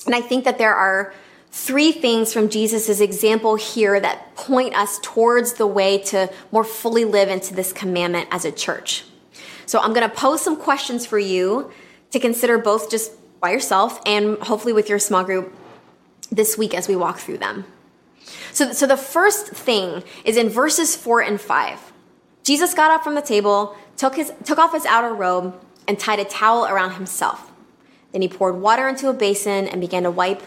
And 0.05 0.15
I 0.15 0.21
think 0.21 0.43
that 0.43 0.57
there 0.57 0.73
are 0.73 1.13
three 1.51 1.91
things 1.91 2.33
from 2.33 2.49
Jesus' 2.49 2.99
example 2.99 3.55
here 3.55 3.99
that 3.99 4.35
point 4.35 4.75
us 4.75 4.99
towards 5.01 5.53
the 5.53 5.67
way 5.67 5.99
to 5.99 6.29
more 6.51 6.63
fully 6.63 7.05
live 7.05 7.29
into 7.29 7.53
this 7.53 7.71
commandment 7.71 8.27
as 8.31 8.43
a 8.43 8.51
church. 8.51 9.05
So 9.65 9.79
I'm 9.79 9.93
going 9.93 10.09
to 10.09 10.15
pose 10.15 10.41
some 10.41 10.57
questions 10.57 11.05
for 11.05 11.19
you 11.19 11.71
to 12.11 12.19
consider 12.19 12.57
both 12.57 12.89
just 12.89 13.13
by 13.39 13.51
yourself 13.51 14.01
and 14.05 14.37
hopefully 14.39 14.73
with 14.73 14.89
your 14.89 14.99
small 14.99 15.23
group 15.23 15.53
this 16.31 16.57
week 16.57 16.73
as 16.73 16.87
we 16.87 16.95
walk 16.95 17.19
through 17.19 17.37
them. 17.37 17.65
So, 18.51 18.71
so 18.71 18.87
the 18.87 18.97
first 18.97 19.47
thing 19.47 20.03
is 20.25 20.37
in 20.37 20.49
verses 20.49 20.95
four 20.95 21.21
and 21.21 21.39
five. 21.39 21.91
Jesus 22.43 22.73
got 22.73 22.91
up 22.91 23.03
from 23.03 23.15
the 23.15 23.21
table, 23.21 23.75
took, 23.97 24.15
his, 24.15 24.33
took 24.43 24.57
off 24.57 24.73
his 24.73 24.85
outer 24.85 25.13
robe, 25.13 25.59
and 25.87 25.99
tied 25.99 26.19
a 26.19 26.25
towel 26.25 26.65
around 26.65 26.93
himself. 26.93 27.51
Then 28.11 28.21
he 28.21 28.27
poured 28.27 28.55
water 28.55 28.87
into 28.87 29.09
a 29.09 29.13
basin 29.13 29.67
and 29.67 29.81
began 29.81 30.03
to 30.03 30.11
wipe, 30.11 30.41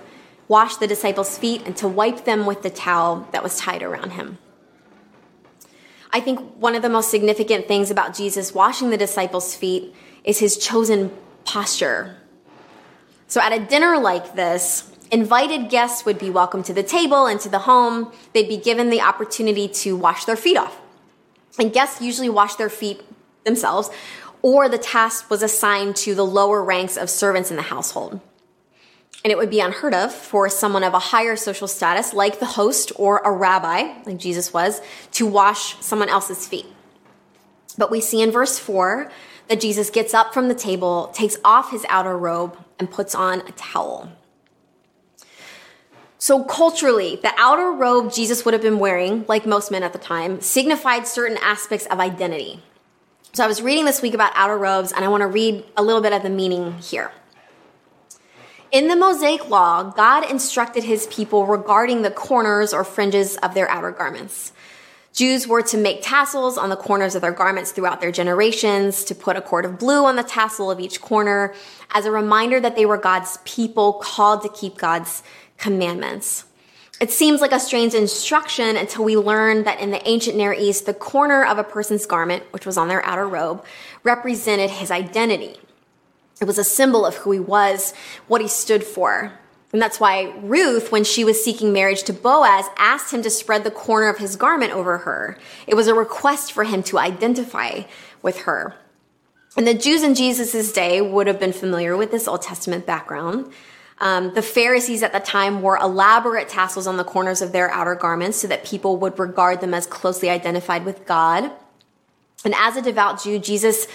wash 0.49 0.77
the 0.77 0.87
disciples' 0.87 1.39
feet 1.39 1.63
and 1.65 1.77
to 1.77 1.89
wipe 1.89 2.25
them 2.25 2.47
with 2.47 2.63
the 2.63 2.71
towel 2.71 3.29
that 3.33 3.43
was 3.43 3.59
tied 3.59 3.83
around 3.83 4.11
him. 4.11 4.39
I 6.13 6.21
think 6.21 6.41
one 6.57 6.75
of 6.75 6.83
the 6.83 6.89
most 6.89 7.11
significant 7.11 7.67
things 7.67 7.91
about 7.91 8.15
Jesus 8.15 8.55
washing 8.55 8.91
the 8.91 8.97
disciples' 8.97 9.55
feet 9.57 9.95
is 10.23 10.39
his 10.39 10.57
chosen 10.57 11.11
posture. 11.45 12.17
So 13.27 13.41
at 13.41 13.53
a 13.53 13.59
dinner 13.59 13.99
like 13.99 14.37
this, 14.37 14.91
Invited 15.15 15.71
guests 15.71 16.05
would 16.05 16.19
be 16.19 16.29
welcome 16.29 16.65
to 16.65 16.73
the 16.73 16.83
table 16.83 17.27
and 17.27 17.39
to 17.39 17.49
the 17.49 17.61
home. 17.61 18.11
They'd 18.33 18.49
be 18.49 18.57
given 18.57 18.91
the 18.91 19.01
opportunity 19.01 19.69
to 19.69 19.97
wash 19.97 20.25
their 20.25 20.35
feet 20.35 20.57
off. 20.57 20.77
And 21.57 21.73
guests 21.73 22.03
usually 22.03 22.29
wash 22.29 22.57
their 22.57 22.69
feet 22.69 23.01
themselves, 23.45 23.91
or 24.43 24.69
the 24.69 24.77
task 24.77 25.31
was 25.31 25.41
assigned 25.41 25.95
to 25.99 26.17
the 26.17 26.27
lower 26.27 26.65
ranks 26.65 26.97
of 26.97 27.09
servants 27.09 27.53
in 27.53 27.57
the 27.57 27.63
household. 27.63 28.21
And 29.23 29.31
it 29.31 29.39
would 29.39 29.51
be 29.51 29.61
unheard 29.61 29.95
of 29.95 30.13
for 30.13 30.49
someone 30.49 30.83
of 30.83 30.95
a 30.95 30.99
higher 30.99 31.37
social 31.37 31.69
status, 31.69 32.13
like 32.13 32.41
the 32.41 32.47
host 32.47 32.91
or 32.97 33.19
a 33.19 33.31
rabbi, 33.31 33.95
like 34.07 34.19
Jesus 34.19 34.53
was, 34.53 34.81
to 35.13 35.27
wash 35.27 35.81
someone 35.81 36.09
else's 36.09 36.49
feet. 36.49 36.67
But 37.79 37.89
we 37.89 38.01
see 38.01 38.21
in 38.21 38.33
verse 38.33 38.59
4 38.59 39.13
that 39.47 39.61
Jesus 39.61 39.91
gets 39.91 40.13
up 40.13 40.35
from 40.35 40.49
the 40.49 40.57
table, 40.57 41.13
takes 41.15 41.37
off 41.45 41.71
his 41.71 41.87
outer 41.89 42.19
robe, 42.19 42.59
and 42.81 42.91
puts 42.91 43.15
on 43.15 43.43
a 43.43 43.53
towel. 43.53 44.11
So 46.25 46.43
culturally, 46.43 47.17
the 47.17 47.35
outer 47.37 47.71
robe 47.71 48.11
Jesus 48.11 48.47
would 48.47 48.55
have 48.55 48.63
been 48.63 48.79
wearing, 48.79 49.27
like 49.29 49.45
most 49.45 49.71
men 49.71 49.83
at 49.83 49.93
the 49.93 49.99
time, 49.99 50.41
signified 50.41 51.07
certain 51.07 51.37
aspects 51.43 51.85
of 51.85 52.01
identity. 52.01 52.63
So 53.35 53.45
I 53.45 53.47
was 53.47 53.61
reading 53.61 53.85
this 53.85 54.01
week 54.01 54.15
about 54.15 54.33
outer 54.35 54.57
robes, 54.57 54.91
and 54.91 55.05
I 55.05 55.09
want 55.09 55.21
to 55.21 55.27
read 55.27 55.67
a 55.77 55.83
little 55.83 56.01
bit 56.01 56.15
of 56.15 56.23
the 56.23 56.31
meaning 56.31 56.79
here. 56.79 57.13
In 58.73 58.89
the 58.89 58.97
Mosaic 58.97 59.51
Law, 59.51 59.83
God 59.83 60.31
instructed 60.31 60.85
his 60.85 61.07
people 61.09 61.45
regarding 61.45 62.01
the 62.01 62.11
corners 62.11 62.73
or 62.73 62.85
fringes 62.85 63.37
of 63.43 63.53
their 63.53 63.69
outer 63.69 63.91
garments. 63.91 64.55
Jews 65.15 65.47
were 65.47 65.63
to 65.63 65.77
make 65.77 66.01
tassels 66.03 66.59
on 66.59 66.71
the 66.71 66.77
corners 66.77 67.15
of 67.15 67.23
their 67.23 67.31
garments 67.31 67.71
throughout 67.71 68.01
their 68.01 68.11
generations, 68.11 69.05
to 69.05 69.15
put 69.15 69.37
a 69.37 69.41
cord 69.41 69.65
of 69.65 69.79
blue 69.79 70.05
on 70.05 70.17
the 70.17 70.25
tassel 70.25 70.73
of 70.73 70.81
each 70.81 71.01
corner 71.01 71.55
as 71.93 72.05
a 72.05 72.11
reminder 72.11 72.59
that 72.59 72.75
they 72.75 72.85
were 72.85 72.99
God's 72.99 73.39
people 73.45 73.93
called 73.95 74.43
to 74.43 74.49
keep 74.49 74.77
God's 74.77 75.23
commandments. 75.57 76.47
It 77.01 77.13
seems 77.13 77.41
like 77.41 77.53
a 77.53 77.61
strange 77.61 77.95
instruction 77.95 78.77
until 78.77 79.05
we 79.05 79.17
learn 79.17 79.63
that 79.63 79.79
in 79.79 79.93
the 79.93 80.07
ancient 80.09 80.37
Near 80.37 80.53
East, 80.53 80.85
the 80.85 80.95
corner 80.95 81.45
of 81.45 81.59
a 81.59 81.65
person's 81.65 82.07
garment, 82.07 82.43
which 82.53 82.67
was 82.67 82.77
on 82.77 82.89
their 82.89 83.05
outer 83.07 83.29
robe, 83.29 83.65
represented 84.03 84.71
his 84.71 84.91
identity. 84.91 85.57
It 86.41 86.45
was 86.45 86.59
a 86.59 86.65
symbol 86.65 87.07
of 87.07 87.17
who 87.19 87.31
he 87.31 87.39
was, 87.39 87.95
what 88.27 88.41
he 88.41 88.49
stood 88.49 88.83
for. 88.83 89.39
And 89.75 89.83
that's 89.83 89.99
why 89.99 90.33
Ruth, 90.41 90.93
when 90.93 91.03
she 91.03 91.25
was 91.25 91.43
seeking 91.43 91.73
marriage 91.73 92.05
to 92.05 92.13
Boaz, 92.13 92.67
asked 92.77 93.13
him 93.13 93.23
to 93.23 93.29
spread 93.29 93.65
the 93.65 93.73
corner 93.73 94.09
of 94.09 94.19
his 94.19 94.37
garment 94.37 94.73
over 94.73 94.99
her. 94.99 95.37
It 95.67 95.75
was 95.75 95.89
a 95.89 95.95
request 95.95 96.53
for 96.53 96.63
him 96.63 96.85
to 96.85 96.99
identify 97.01 97.83
with 98.23 98.43
her. 98.43 98.77
And 99.57 99.67
the 99.67 99.75
Jews 99.75 100.05
in 100.05 100.15
Jesus' 100.15 100.73
day 100.73 101.01
would 101.01 101.27
have 101.27 101.41
been 101.41 101.53
familiar 101.53 101.97
with 101.97 102.13
this 102.13 102.29
Old 102.29 102.43
Testament 102.43 102.87
background. 102.87 103.53
Um, 103.99 104.33
the 104.35 104.43
Pharisees 104.43 105.03
at 105.03 105.13
the 105.13 105.19
time 105.19 105.61
wore 105.61 105.77
elaborate 105.77 106.49
tassels 106.49 106.87
on 106.87 106.97
the 106.97 107.03
corners 107.03 107.43
of 107.43 107.51
their 107.51 107.69
outer 107.73 107.97
garments 107.97 108.39
so 108.39 108.47
that 108.47 108.65
people 108.65 108.99
would 108.99 109.19
regard 109.19 109.61
them 109.61 109.75
as 109.75 109.89
closely 109.89 110.31
identified 110.31 110.85
with 110.85 111.05
God. 111.05 111.51
And 112.45 112.55
as 112.55 112.77
a 112.77 112.83
devout 112.83 113.25
Jew, 113.25 113.41
Jesus 113.41 113.89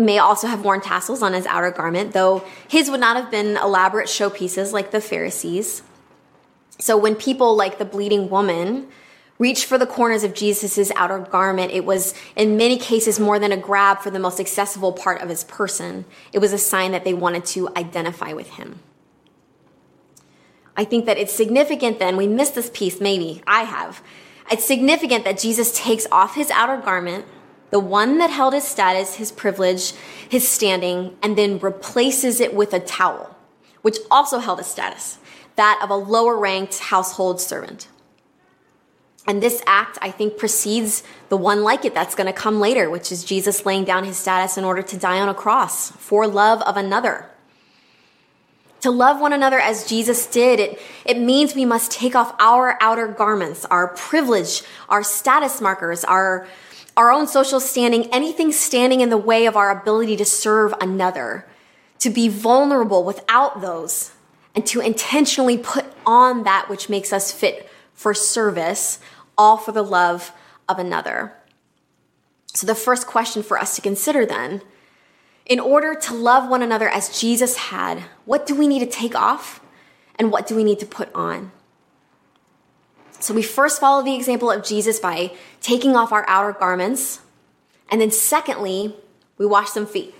may 0.00 0.18
also 0.18 0.46
have 0.46 0.64
worn 0.64 0.80
tassels 0.80 1.22
on 1.22 1.32
his 1.32 1.46
outer 1.46 1.70
garment, 1.70 2.12
though 2.12 2.44
his 2.68 2.90
would 2.90 3.00
not 3.00 3.16
have 3.16 3.30
been 3.30 3.56
elaborate 3.56 4.08
showpieces 4.08 4.72
like 4.72 4.90
the 4.90 5.00
Pharisees. 5.00 5.82
So 6.78 6.96
when 6.96 7.14
people 7.14 7.54
like 7.56 7.78
the 7.78 7.84
bleeding 7.84 8.30
woman 8.30 8.88
reached 9.40 9.64
for 9.64 9.78
the 9.78 9.86
corners 9.86 10.22
of 10.22 10.34
Jesus' 10.34 10.92
outer 10.94 11.18
garment. 11.18 11.72
It 11.72 11.84
was, 11.84 12.14
in 12.36 12.58
many 12.58 12.76
cases, 12.76 13.18
more 13.18 13.38
than 13.38 13.50
a 13.50 13.56
grab 13.56 14.00
for 14.00 14.10
the 14.10 14.18
most 14.18 14.38
accessible 14.38 14.92
part 14.92 15.22
of 15.22 15.30
his 15.30 15.44
person. 15.44 16.04
It 16.32 16.38
was 16.38 16.52
a 16.52 16.58
sign 16.58 16.92
that 16.92 17.04
they 17.04 17.14
wanted 17.14 17.46
to 17.46 17.70
identify 17.74 18.34
with 18.34 18.50
him. 18.50 18.80
I 20.76 20.84
think 20.84 21.06
that 21.06 21.16
it's 21.16 21.32
significant 21.32 21.98
then, 21.98 22.16
we 22.16 22.28
missed 22.28 22.54
this 22.54 22.70
piece, 22.72 23.00
maybe, 23.00 23.42
I 23.46 23.62
have. 23.62 24.02
It's 24.50 24.64
significant 24.64 25.24
that 25.24 25.38
Jesus 25.38 25.76
takes 25.76 26.06
off 26.12 26.34
his 26.34 26.50
outer 26.50 26.76
garment, 26.76 27.24
the 27.70 27.80
one 27.80 28.18
that 28.18 28.30
held 28.30 28.54
his 28.54 28.64
status, 28.64 29.14
his 29.14 29.32
privilege, 29.32 29.92
his 30.28 30.46
standing, 30.46 31.16
and 31.22 31.36
then 31.38 31.58
replaces 31.58 32.40
it 32.40 32.54
with 32.54 32.74
a 32.74 32.80
towel, 32.80 33.36
which 33.82 33.98
also 34.10 34.38
held 34.38 34.58
his 34.58 34.66
status, 34.66 35.18
that 35.56 35.80
of 35.82 35.90
a 35.90 35.96
lower 35.96 36.36
ranked 36.38 36.78
household 36.78 37.40
servant. 37.40 37.88
And 39.26 39.42
this 39.42 39.62
act, 39.66 39.98
I 40.02 40.10
think, 40.10 40.38
precedes 40.38 41.02
the 41.28 41.36
one 41.36 41.62
like 41.62 41.84
it 41.84 41.94
that's 41.94 42.14
going 42.14 42.26
to 42.26 42.32
come 42.32 42.58
later, 42.58 42.90
which 42.90 43.12
is 43.12 43.22
Jesus 43.22 43.66
laying 43.66 43.84
down 43.84 44.04
his 44.04 44.16
status 44.16 44.56
in 44.56 44.64
order 44.64 44.82
to 44.82 44.96
die 44.96 45.20
on 45.20 45.28
a 45.28 45.34
cross 45.34 45.90
for 45.92 46.26
love 46.26 46.62
of 46.62 46.76
another. 46.76 47.26
To 48.80 48.90
love 48.90 49.20
one 49.20 49.34
another 49.34 49.60
as 49.60 49.86
Jesus 49.86 50.26
did, 50.26 50.58
it, 50.58 50.80
it 51.04 51.18
means 51.18 51.54
we 51.54 51.66
must 51.66 51.92
take 51.92 52.16
off 52.16 52.34
our 52.40 52.78
outer 52.80 53.08
garments, 53.08 53.66
our 53.66 53.88
privilege, 53.88 54.62
our 54.88 55.02
status 55.02 55.60
markers, 55.60 56.02
our, 56.02 56.48
our 57.00 57.10
own 57.10 57.26
social 57.26 57.60
standing, 57.60 58.04
anything 58.12 58.52
standing 58.52 59.00
in 59.00 59.08
the 59.08 59.16
way 59.16 59.46
of 59.46 59.56
our 59.56 59.70
ability 59.70 60.18
to 60.18 60.24
serve 60.26 60.74
another, 60.82 61.48
to 61.98 62.10
be 62.10 62.28
vulnerable 62.28 63.04
without 63.04 63.62
those, 63.62 64.12
and 64.54 64.66
to 64.66 64.80
intentionally 64.80 65.56
put 65.56 65.86
on 66.04 66.42
that 66.42 66.68
which 66.68 66.90
makes 66.90 67.10
us 67.10 67.32
fit 67.32 67.66
for 67.94 68.12
service, 68.12 68.98
all 69.38 69.56
for 69.56 69.72
the 69.72 69.82
love 69.82 70.32
of 70.68 70.78
another. 70.78 71.32
So, 72.52 72.66
the 72.66 72.74
first 72.74 73.06
question 73.06 73.42
for 73.42 73.58
us 73.58 73.76
to 73.76 73.80
consider 73.80 74.26
then 74.26 74.60
in 75.46 75.58
order 75.58 75.94
to 75.94 76.12
love 76.12 76.50
one 76.50 76.60
another 76.60 76.90
as 76.90 77.18
Jesus 77.18 77.56
had, 77.56 78.00
what 78.26 78.44
do 78.44 78.54
we 78.54 78.68
need 78.68 78.80
to 78.80 78.86
take 78.86 79.14
off 79.14 79.62
and 80.18 80.30
what 80.30 80.46
do 80.46 80.54
we 80.54 80.64
need 80.64 80.80
to 80.80 80.86
put 80.86 81.10
on? 81.14 81.50
So, 83.20 83.34
we 83.34 83.42
first 83.42 83.80
follow 83.80 84.02
the 84.02 84.14
example 84.14 84.50
of 84.50 84.64
Jesus 84.64 84.98
by 84.98 85.32
taking 85.60 85.94
off 85.94 86.12
our 86.12 86.24
outer 86.28 86.52
garments. 86.58 87.20
And 87.90 88.00
then, 88.00 88.10
secondly, 88.10 88.94
we 89.38 89.46
wash 89.46 89.70
some 89.70 89.86
feet. 89.86 90.14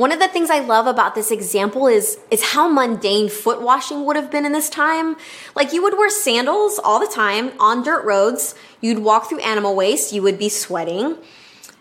One 0.00 0.12
of 0.12 0.18
the 0.18 0.28
things 0.28 0.48
I 0.48 0.60
love 0.60 0.86
about 0.86 1.14
this 1.14 1.30
example 1.30 1.86
is, 1.86 2.18
is 2.30 2.42
how 2.42 2.68
mundane 2.68 3.28
foot 3.28 3.60
washing 3.60 4.06
would 4.06 4.16
have 4.16 4.30
been 4.30 4.46
in 4.46 4.52
this 4.52 4.70
time. 4.70 5.14
Like 5.54 5.74
you 5.74 5.82
would 5.82 5.92
wear 5.92 6.08
sandals 6.08 6.80
all 6.82 6.98
the 6.98 7.06
time 7.06 7.52
on 7.60 7.82
dirt 7.82 8.02
roads. 8.06 8.54
You'd 8.80 9.00
walk 9.00 9.28
through 9.28 9.40
animal 9.40 9.76
waste. 9.76 10.14
You 10.14 10.22
would 10.22 10.38
be 10.38 10.48
sweating. 10.48 11.18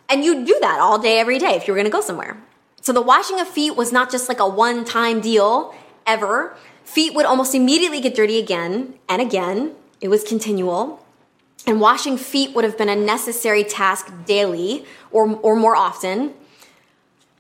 And 0.09 0.25
you'd 0.25 0.45
do 0.45 0.57
that 0.59 0.81
all 0.81 1.00
day, 1.00 1.17
every 1.17 1.39
day 1.39 1.55
if 1.55 1.65
you 1.65 1.74
were 1.74 1.81
to 1.81 1.89
go 1.89 2.01
somewhere. 2.01 2.36
So 2.81 2.91
the 2.91 3.01
washing 3.01 3.39
of 3.39 3.48
feet 3.48 3.77
was 3.77 3.93
not 3.93 4.12
just 4.12 4.27
like 4.27 4.41
a 4.41 4.50
one 4.50 4.83
time 4.83 5.21
deal 5.21 5.74
ever. 6.05 6.57
Feet 6.89 7.13
would 7.13 7.27
almost 7.27 7.53
immediately 7.53 8.01
get 8.01 8.15
dirty 8.15 8.39
again 8.39 8.96
and 9.08 9.22
again. 9.22 9.75
It 10.01 10.08
was 10.08 10.24
continual. 10.24 11.05
And 11.67 11.79
washing 11.79 12.17
feet 12.17 12.55
would 12.55 12.63
have 12.63 12.79
been 12.79 12.89
a 12.89 12.96
necessary 12.96 13.63
task 13.63 14.12
daily 14.25 14.86
or, 15.12 15.36
or 15.36 15.55
more 15.55 15.75
often. 15.75 16.34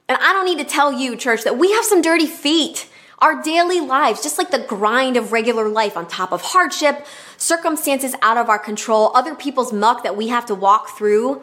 And 0.07 0.19
I 0.21 0.33
don't 0.33 0.45
need 0.45 0.59
to 0.59 0.65
tell 0.65 0.93
you, 0.93 1.15
church, 1.15 1.45
that 1.45 1.57
we 1.57 1.71
have 1.71 1.83
some 1.83 2.03
dirty 2.03 2.27
feet. 2.27 2.87
Our 3.17 3.41
daily 3.41 3.79
lives, 3.79 4.21
just 4.21 4.37
like 4.37 4.51
the 4.51 4.59
grind 4.59 5.17
of 5.17 5.31
regular 5.31 5.67
life 5.67 5.97
on 5.97 6.07
top 6.07 6.31
of 6.31 6.43
hardship, 6.43 7.07
circumstances 7.35 8.13
out 8.21 8.37
of 8.37 8.49
our 8.49 8.59
control, 8.59 9.11
other 9.15 9.33
people's 9.33 9.73
muck 9.73 10.03
that 10.03 10.15
we 10.15 10.27
have 10.27 10.45
to 10.45 10.53
walk 10.53 10.95
through, 10.95 11.41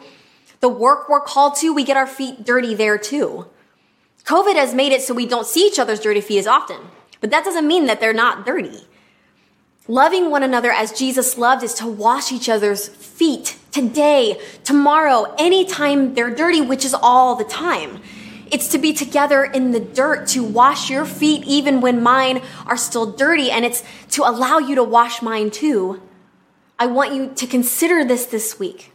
the 0.61 0.69
work 0.69 1.09
we're 1.09 1.19
called 1.19 1.57
to, 1.57 1.73
we 1.73 1.83
get 1.83 1.97
our 1.97 2.07
feet 2.07 2.45
dirty 2.45 2.73
there 2.73 2.97
too. 2.97 3.47
COVID 4.23 4.55
has 4.55 4.73
made 4.73 4.93
it 4.93 5.01
so 5.01 5.13
we 5.13 5.25
don't 5.25 5.45
see 5.45 5.67
each 5.67 5.77
other's 5.77 5.99
dirty 5.99 6.21
feet 6.21 6.39
as 6.39 6.47
often, 6.47 6.79
but 7.21 7.31
that 7.31 7.43
doesn't 7.43 7.67
mean 7.67 7.85
that 7.85 7.99
they're 7.99 8.13
not 8.13 8.45
dirty. 8.45 8.81
Loving 9.87 10.29
one 10.29 10.43
another 10.43 10.71
as 10.71 10.91
Jesus 10.91 11.37
loved 11.37 11.63
is 11.63 11.73
to 11.75 11.87
wash 11.87 12.31
each 12.31 12.49
other's 12.49 12.89
feet 12.89 13.57
today, 13.71 14.39
tomorrow, 14.63 15.33
anytime 15.37 16.13
they're 16.13 16.33
dirty, 16.33 16.61
which 16.61 16.83
is 16.83 16.93
all 16.93 17.35
the 17.35 17.45
time. 17.45 18.01
It's 18.51 18.69
to 18.69 18.77
be 18.77 18.93
together 18.93 19.43
in 19.43 19.71
the 19.71 19.79
dirt, 19.79 20.27
to 20.29 20.43
wash 20.43 20.89
your 20.89 21.05
feet 21.05 21.43
even 21.45 21.79
when 21.81 22.01
mine 22.01 22.41
are 22.65 22.77
still 22.77 23.11
dirty, 23.11 23.49
and 23.51 23.63
it's 23.63 23.83
to 24.11 24.23
allow 24.23 24.57
you 24.57 24.75
to 24.75 24.83
wash 24.83 25.21
mine 25.21 25.51
too. 25.51 26.01
I 26.79 26.87
want 26.87 27.13
you 27.13 27.31
to 27.35 27.47
consider 27.47 28.03
this 28.03 28.25
this 28.25 28.59
week. 28.59 28.91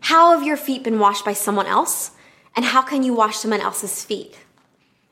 How 0.00 0.36
have 0.36 0.46
your 0.46 0.56
feet 0.56 0.82
been 0.84 0.98
washed 0.98 1.24
by 1.24 1.32
someone 1.32 1.66
else? 1.66 2.12
And 2.54 2.64
how 2.64 2.82
can 2.82 3.02
you 3.02 3.12
wash 3.12 3.38
someone 3.38 3.60
else's 3.60 4.04
feet? 4.04 4.38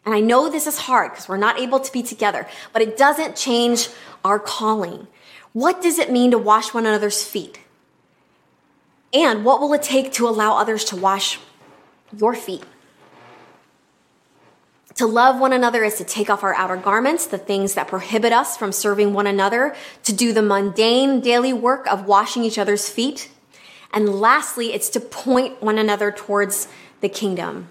And 0.05 0.15
I 0.15 0.21
know 0.21 0.51
this 0.51 0.67
is 0.67 0.79
hard 0.79 1.13
because 1.13 1.29
we're 1.29 1.37
not 1.37 1.59
able 1.59 1.81
to 1.81 1.93
be 1.93 2.03
together, 2.03 2.47
but 2.73 2.83
it 2.83 2.97
doesn't 2.97 3.37
change 3.37 3.89
our 4.25 4.39
calling. 4.39 5.07
What 5.53 5.81
does 5.81 5.99
it 5.99 6.11
mean 6.11 6.31
to 6.33 6.39
wash 6.39 6.75
one 6.75 6.85
another's 6.85 7.25
feet? 7.25 7.61
And 9.13 9.45
what 9.45 9.61
will 9.61 9.73
it 9.73 9.83
take 9.83 10.13
to 10.15 10.29
allow 10.29 10.57
others 10.57 10.85
to 10.87 10.97
wash 10.97 11.39
your 12.17 12.35
feet? 12.35 12.65
To 14.97 15.07
love 15.07 15.41
one 15.41 15.53
another 15.53 15.83
is 15.83 15.97
to 15.97 16.05
take 16.05 16.31
off 16.31 16.45
our 16.45 16.55
outer 16.55 16.77
garments, 16.77 17.27
the 17.27 17.39
things 17.39 17.75
that 17.75 17.89
prohibit 17.89 18.33
us 18.33 18.57
from 18.57 18.71
serving 18.71 19.13
one 19.13 19.27
another, 19.27 19.75
to 20.05 20.13
do 20.13 20.33
the 20.33 20.43
mundane 20.43 21.21
daily 21.21 21.53
work 21.53 21.87
of 21.89 22.07
washing 22.07 22.45
each 22.45 22.59
other's 22.59 22.89
feet. 22.89 23.31
And 23.93 24.21
lastly, 24.21 24.73
it's 24.73 24.89
to 24.91 25.01
point 25.01 25.63
one 25.63 25.79
another 25.79 26.13
towards 26.13 26.69
the 27.01 27.09
kingdom. 27.09 27.69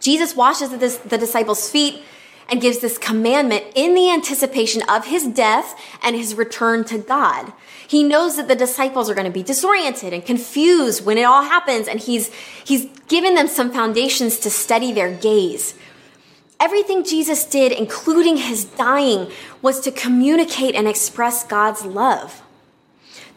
Jesus 0.00 0.34
washes 0.34 0.70
the, 0.70 1.18
disciples' 1.18 1.70
feet 1.70 2.02
and 2.48 2.60
gives 2.60 2.80
this 2.80 2.98
commandment 2.98 3.64
in 3.74 3.94
the 3.94 4.10
anticipation 4.10 4.82
of 4.88 5.06
his 5.06 5.26
death 5.26 5.78
and 6.02 6.16
his 6.16 6.34
return 6.34 6.84
to 6.84 6.98
God. 6.98 7.52
He 7.86 8.02
knows 8.02 8.36
that 8.36 8.48
the 8.48 8.56
disciples 8.56 9.08
are 9.08 9.14
going 9.14 9.26
to 9.26 9.32
be 9.32 9.42
disoriented 9.42 10.12
and 10.12 10.24
confused 10.24 11.04
when 11.04 11.18
it 11.18 11.24
all 11.24 11.42
happens, 11.42 11.86
and 11.86 12.00
he's, 12.00 12.32
he's 12.64 12.86
given 13.08 13.34
them 13.34 13.46
some 13.46 13.70
foundations 13.70 14.38
to 14.40 14.50
steady 14.50 14.92
their 14.92 15.14
gaze. 15.14 15.74
Everything 16.58 17.04
Jesus 17.04 17.44
did, 17.44 17.72
including 17.72 18.36
his 18.36 18.64
dying, 18.64 19.30
was 19.62 19.80
to 19.80 19.90
communicate 19.90 20.74
and 20.74 20.86
express 20.86 21.44
God's 21.46 21.84
love. 21.84 22.42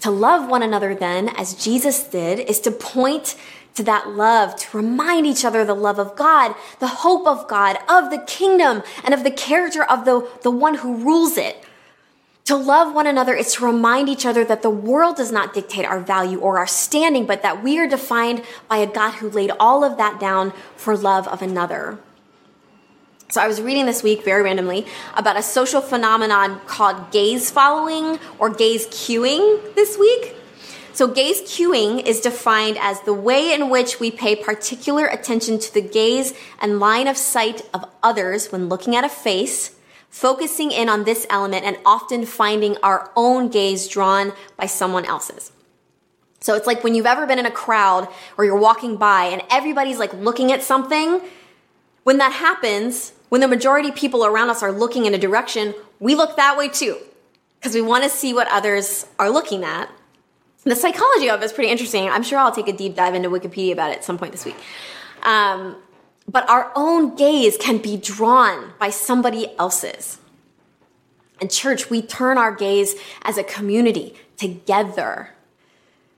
To 0.04 0.12
love 0.12 0.50
one 0.50 0.62
another, 0.62 0.94
then, 0.94 1.30
as 1.30 1.54
Jesus 1.54 2.04
did, 2.04 2.38
is 2.38 2.60
to 2.60 2.72
point 2.72 3.38
to 3.76 3.84
that 3.84 4.10
love, 4.10 4.54
to 4.58 4.76
remind 4.76 5.26
each 5.26 5.46
other 5.46 5.63
the 5.63 5.74
love 5.74 5.98
of 5.98 6.18
God, 6.18 6.56
the 6.80 6.88
hope 6.88 7.26
of 7.26 7.48
God, 7.48 7.78
of 7.88 8.12
the 8.12 8.18
kingdom, 8.18 8.84
and 9.06 9.13
of 9.13 9.24
the 9.24 9.32
character 9.32 9.82
of 9.82 10.04
the, 10.04 10.28
the 10.42 10.52
one 10.52 10.76
who 10.76 10.98
rules 10.98 11.38
it. 11.38 11.63
To 12.48 12.58
love 12.58 12.94
one 12.94 13.08
another 13.08 13.34
is 13.34 13.54
to 13.54 13.66
remind 13.66 14.10
each 14.10 14.26
other 14.26 14.44
that 14.44 14.62
the 14.62 14.70
world 14.70 15.16
does 15.16 15.32
not 15.32 15.54
dictate 15.54 15.86
our 15.86 16.02
value 16.02 16.38
or 16.38 16.58
our 16.58 16.68
standing, 16.68 17.26
but 17.26 17.42
that 17.42 17.63
we 17.63 17.80
are 17.80 17.88
defined 17.88 18.44
by 18.68 18.80
a 18.80 18.94
God 18.94 19.12
who 19.13 19.30
laid 19.30 19.52
all 19.58 19.86
of 19.86 19.96
that 19.96 20.20
down 20.20 20.52
for 20.76 20.98
love 20.98 21.30
of 21.30 21.42
another. 21.42 21.98
So 23.34 23.41
I 23.41 23.48
was 23.48 23.60
reading 23.60 23.88
this 23.88 24.04
week 24.04 24.24
very 24.24 24.43
randomly 24.43 24.86
about 25.15 25.38
a 25.38 25.41
social 25.41 25.82
phenomenon 25.82 26.60
called 26.67 27.10
gaze 27.10 27.50
following 27.50 28.19
or 28.38 28.52
gaze 28.52 28.86
cueing 28.86 29.74
this 29.74 29.98
week. 29.98 30.36
So 30.93 31.08
gaze 31.08 31.41
cueing 31.41 32.06
is 32.06 32.22
defined 32.22 32.78
as 32.80 33.02
the 33.02 33.13
way 33.15 33.52
in 33.52 33.72
which 33.72 34.00
we 34.00 34.12
pay 34.12 34.36
particular 34.36 35.08
attention 35.08 35.58
to 35.58 35.74
the 35.74 35.82
gaze 35.82 36.36
and 36.62 36.80
line 36.80 37.08
of 37.08 37.17
sight 37.17 37.67
of 37.74 37.89
others 38.04 38.52
when 38.52 38.69
looking 38.69 38.96
at 38.96 39.04
a 39.04 39.10
face, 39.10 39.78
focusing 40.12 40.72
in 40.72 40.88
on 40.88 41.04
this 41.04 41.26
element 41.32 41.65
and 41.65 41.80
often 41.88 42.28
finding 42.28 42.78
our 42.84 43.10
own 43.15 43.50
gaze 43.50 43.88
drawn 43.88 44.32
by 44.58 44.67
someone 44.67 45.06
else's. 45.06 45.52
So 46.39 46.54
it's 46.54 46.67
like 46.67 46.84
when 46.84 46.93
you've 46.93 47.08
ever 47.08 47.26
been 47.26 47.39
in 47.39 47.48
a 47.48 47.52
crowd 47.52 48.08
or 48.38 48.46
you're 48.46 48.60
walking 48.60 48.98
by 48.98 49.24
and 49.24 49.41
everybody's 49.50 49.98
like 49.98 50.13
looking 50.13 50.52
at 50.52 50.62
something. 50.62 51.19
When 52.04 52.17
that 52.17 52.34
happens, 52.34 53.13
when 53.34 53.41
the 53.41 53.48
majority 53.48 53.89
people 53.89 54.24
around 54.24 54.52
us 54.52 54.62
are 54.62 54.72
looking 54.72 55.08
in 55.08 55.15
a 55.15 55.17
direction, 55.17 55.74
we 56.00 56.13
look 56.13 56.36
that 56.36 56.56
way 56.56 56.69
too, 56.69 57.00
because 57.60 57.74
we 57.74 57.82
want 57.82 58.04
to 58.04 58.10
see 58.12 58.32
what 58.32 58.48
others 58.52 59.08
are 59.17 59.28
looking 59.28 59.63
at. 59.63 59.89
The 60.65 60.76
psychology 60.76 61.32
of 61.32 61.41
it 61.41 61.46
is 61.46 61.52
pretty 61.52 61.72
interesting. 61.72 62.08
I'm 62.08 62.22
sure 62.22 62.38
I'll 62.38 62.52
take 62.52 62.67
a 62.67 62.72
deep 62.72 62.96
dive 62.96 63.15
into 63.15 63.32
Wikipedia 63.32 63.74
about 63.74 63.89
it 63.89 63.98
at 63.98 64.04
some 64.04 64.19
point 64.19 64.34
this 64.34 64.46
week. 64.46 64.56
Um, 65.24 65.78
but 66.28 66.48
our 66.48 66.72
own 66.76 67.15
gaze 67.15 67.58
can 67.58 67.80
be 67.80 67.98
drawn 67.98 68.74
by 68.78 68.91
somebody 68.91 69.48
else's. 69.58 70.19
In 71.41 71.50
church, 71.50 71.89
we 71.89 72.04
turn 72.04 72.38
our 72.38 72.54
gaze 72.54 72.93
as 73.24 73.39
a 73.39 73.43
community 73.43 74.13
together. 74.38 75.32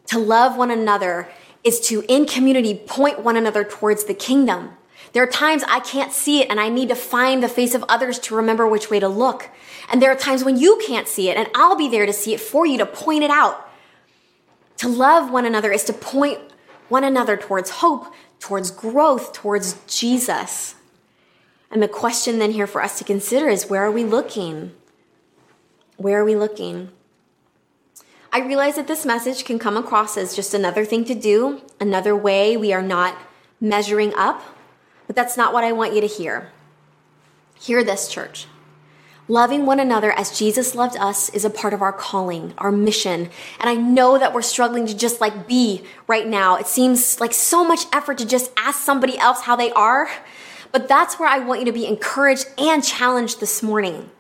To 0.08 0.20
love 0.20 0.58
one 0.58 0.70
another 0.70 1.30
is 1.64 1.80
to, 1.88 2.04
in 2.10 2.26
community, 2.26 2.76
point 2.76 3.20
one 3.20 3.38
another 3.38 3.64
towards 3.64 4.04
the 4.04 4.14
kingdom 4.14 4.76
there 5.16 5.24
are 5.24 5.28
times 5.28 5.64
I 5.70 5.80
can't 5.80 6.12
see 6.12 6.42
it 6.42 6.50
and 6.50 6.60
I 6.60 6.68
need 6.68 6.90
to 6.90 6.96
find 6.96 7.42
the 7.42 7.48
face 7.48 7.74
of 7.74 7.86
others 7.88 8.20
to 8.20 8.36
remember 8.36 8.68
which 8.68 8.90
way 8.90 9.00
to 9.00 9.08
look. 9.08 9.50
And 9.90 10.02
there 10.02 10.12
are 10.12 10.16
times 10.18 10.44
when 10.44 10.58
you 10.58 10.78
can't 10.86 11.08
see 11.08 11.30
it 11.30 11.38
and 11.38 11.50
I'll 11.56 11.78
be 11.78 11.88
there 11.88 12.06
to 12.06 12.12
see 12.12 12.34
it 12.34 12.42
for 12.42 12.66
you 12.66 12.78
to 12.80 12.86
point 12.86 13.24
it 13.24 13.30
out. 13.30 13.66
To 14.80 14.90
love 14.90 15.32
one 15.32 15.46
another 15.46 15.72
is 15.72 15.86
to 15.86 15.94
point 15.94 16.42
one 16.90 17.06
another 17.06 17.38
towards 17.38 17.70
hope, 17.70 18.14
towards 18.42 18.72
growth, 18.72 19.32
towards 19.32 19.80
Jesus. 19.88 20.76
And 21.72 21.82
the 21.82 21.88
question 21.88 22.38
then 22.40 22.52
here 22.52 22.68
for 22.68 22.84
us 22.84 22.98
to 22.98 23.06
consider 23.06 23.48
is 23.48 23.70
where 23.70 23.86
are 23.86 23.92
we 23.92 24.04
looking? 24.04 24.74
Where 25.96 26.20
are 26.20 26.26
we 26.26 26.36
looking? 26.36 26.90
I 28.34 28.40
realize 28.40 28.76
that 28.76 28.88
this 28.88 29.06
message 29.06 29.46
can 29.46 29.60
come 29.60 29.78
across 29.78 30.18
as 30.18 30.36
just 30.36 30.54
another 30.54 30.84
thing 30.84 31.06
to 31.06 31.16
do, 31.16 31.62
another 31.80 32.14
way 32.14 32.58
we 32.58 32.74
are 32.74 32.82
not 32.82 33.18
measuring 33.62 34.14
up, 34.16 34.44
but 35.08 35.16
that's 35.16 35.38
not 35.38 35.54
what 35.54 35.64
I 35.64 35.72
want 35.72 35.94
you 35.94 36.02
to 36.02 36.08
hear. 36.08 36.52
Hear 37.60 37.84
this, 37.84 38.08
church. 38.08 38.48
Loving 39.28 39.66
one 39.66 39.80
another 39.80 40.12
as 40.12 40.38
Jesus 40.38 40.76
loved 40.76 40.96
us 40.98 41.30
is 41.30 41.44
a 41.44 41.50
part 41.50 41.74
of 41.74 41.82
our 41.82 41.94
calling, 41.94 42.54
our 42.60 42.72
mission. 42.72 43.30
And 43.60 43.70
I 43.70 43.74
know 43.74 44.20
that 44.20 44.34
we're 44.34 44.44
struggling 44.44 44.86
to 44.86 44.96
just 44.96 45.20
like 45.20 45.48
be 45.48 45.84
right 46.06 46.28
now. 46.28 46.58
It 46.58 46.68
seems 46.68 47.20
like 47.20 47.34
so 47.34 47.64
much 47.64 47.86
effort 47.92 48.20
to 48.20 48.26
just 48.28 48.52
ask 48.56 48.80
somebody 48.80 49.18
else 49.18 49.42
how 49.42 49.56
they 49.56 49.72
are. 49.72 50.08
But 50.72 50.88
that's 50.88 51.18
where 51.18 51.28
I 51.28 51.40
want 51.40 51.62
you 51.62 51.66
to 51.66 51.72
be 51.72 51.88
encouraged 51.88 52.46
and 52.60 52.84
challenged 52.84 53.40
this 53.40 53.64
morning. 53.64 54.12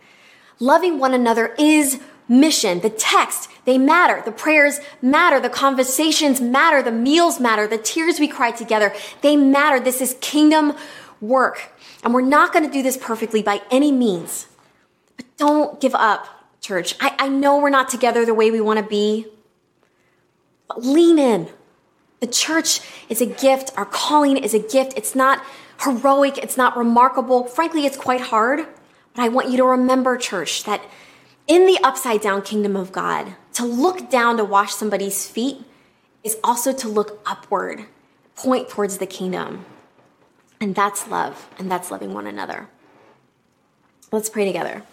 Loving 0.60 0.98
one 0.98 1.13
another 1.13 1.54
is 1.60 2.00
mission. 2.27 2.79
The 2.79 2.89
text, 2.89 3.49
they 3.65 3.77
matter. 3.77 4.21
The 4.23 4.31
prayers 4.31 4.79
matter. 5.01 5.39
The 5.39 5.49
conversations 5.49 6.41
matter. 6.41 6.81
The 6.81 6.91
meals 6.91 7.39
matter. 7.39 7.67
The 7.67 7.77
tears 7.77 8.19
we 8.19 8.27
cry 8.27 8.51
together, 8.51 8.93
they 9.21 9.35
matter. 9.35 9.79
This 9.79 10.01
is 10.01 10.15
kingdom 10.21 10.73
work. 11.21 11.71
And 12.03 12.13
we're 12.13 12.21
not 12.21 12.53
going 12.53 12.65
to 12.65 12.71
do 12.71 12.83
this 12.83 12.97
perfectly 12.97 13.41
by 13.41 13.61
any 13.71 13.91
means. 13.91 14.47
But 15.17 15.25
don't 15.38 15.81
give 15.81 15.95
up, 15.95 16.27
church. 16.61 16.95
I, 16.99 17.15
I 17.17 17.27
know 17.27 17.59
we're 17.59 17.69
not 17.69 17.89
together 17.89 18.25
the 18.25 18.33
way 18.33 18.51
we 18.51 18.61
want 18.61 18.79
to 18.79 18.85
be, 18.85 19.27
but 20.67 20.85
lean 20.85 21.17
in. 21.17 21.49
The 22.19 22.27
church 22.27 22.79
is 23.09 23.21
a 23.21 23.25
gift. 23.25 23.71
Our 23.77 23.85
calling 23.85 24.38
is 24.38 24.53
a 24.53 24.59
gift. 24.59 24.93
It's 24.95 25.15
not 25.15 25.43
heroic. 25.81 26.38
It's 26.38 26.57
not 26.57 26.77
remarkable. 26.77 27.45
Frankly, 27.45 27.85
it's 27.85 27.97
quite 27.97 28.21
hard. 28.21 28.67
But 29.13 29.23
I 29.23 29.29
want 29.29 29.49
you 29.49 29.57
to 29.57 29.65
remember, 29.65 30.17
church, 30.17 30.63
that 30.63 30.81
in 31.47 31.65
the 31.65 31.79
upside 31.84 32.21
down 32.21 32.41
kingdom 32.41 32.75
of 32.75 32.91
God, 32.91 33.36
to 33.53 33.65
look 33.65 34.10
down 34.10 34.38
to 34.38 34.43
wash 34.43 34.73
somebody's 34.73 35.27
feet 35.27 35.63
is 36.23 36.38
also 36.43 36.73
to 36.73 36.88
look 36.88 37.21
upward, 37.25 37.86
point 38.36 38.67
towards 38.67 38.97
the 38.97 39.05
kingdom. 39.05 39.65
And 40.60 40.73
that's 40.73 41.08
love, 41.08 41.49
and 41.60 41.69
that's 41.69 41.91
loving 41.91 42.13
one 42.13 42.27
another. 42.27 42.67
Let's 44.12 44.29
pray 44.29 44.45
together. 44.45 44.84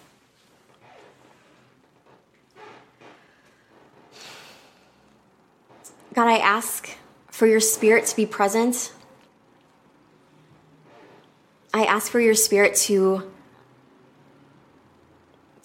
God, 6.14 6.28
I 6.28 6.36
ask 6.36 6.90
for 7.28 7.46
your 7.46 7.60
spirit 7.60 8.04
to 8.06 8.16
be 8.16 8.26
present. 8.26 8.92
I 11.72 11.84
ask 11.84 12.12
for 12.12 12.20
your 12.20 12.34
spirit 12.34 12.74
to, 12.74 13.31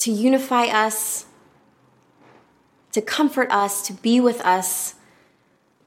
to 0.07 0.13
unify 0.13 0.67
us, 0.67 1.25
to 2.93 3.01
comfort 3.01 3.51
us, 3.51 3.85
to 3.85 3.91
be 3.91 4.21
with 4.21 4.39
us, 4.39 4.95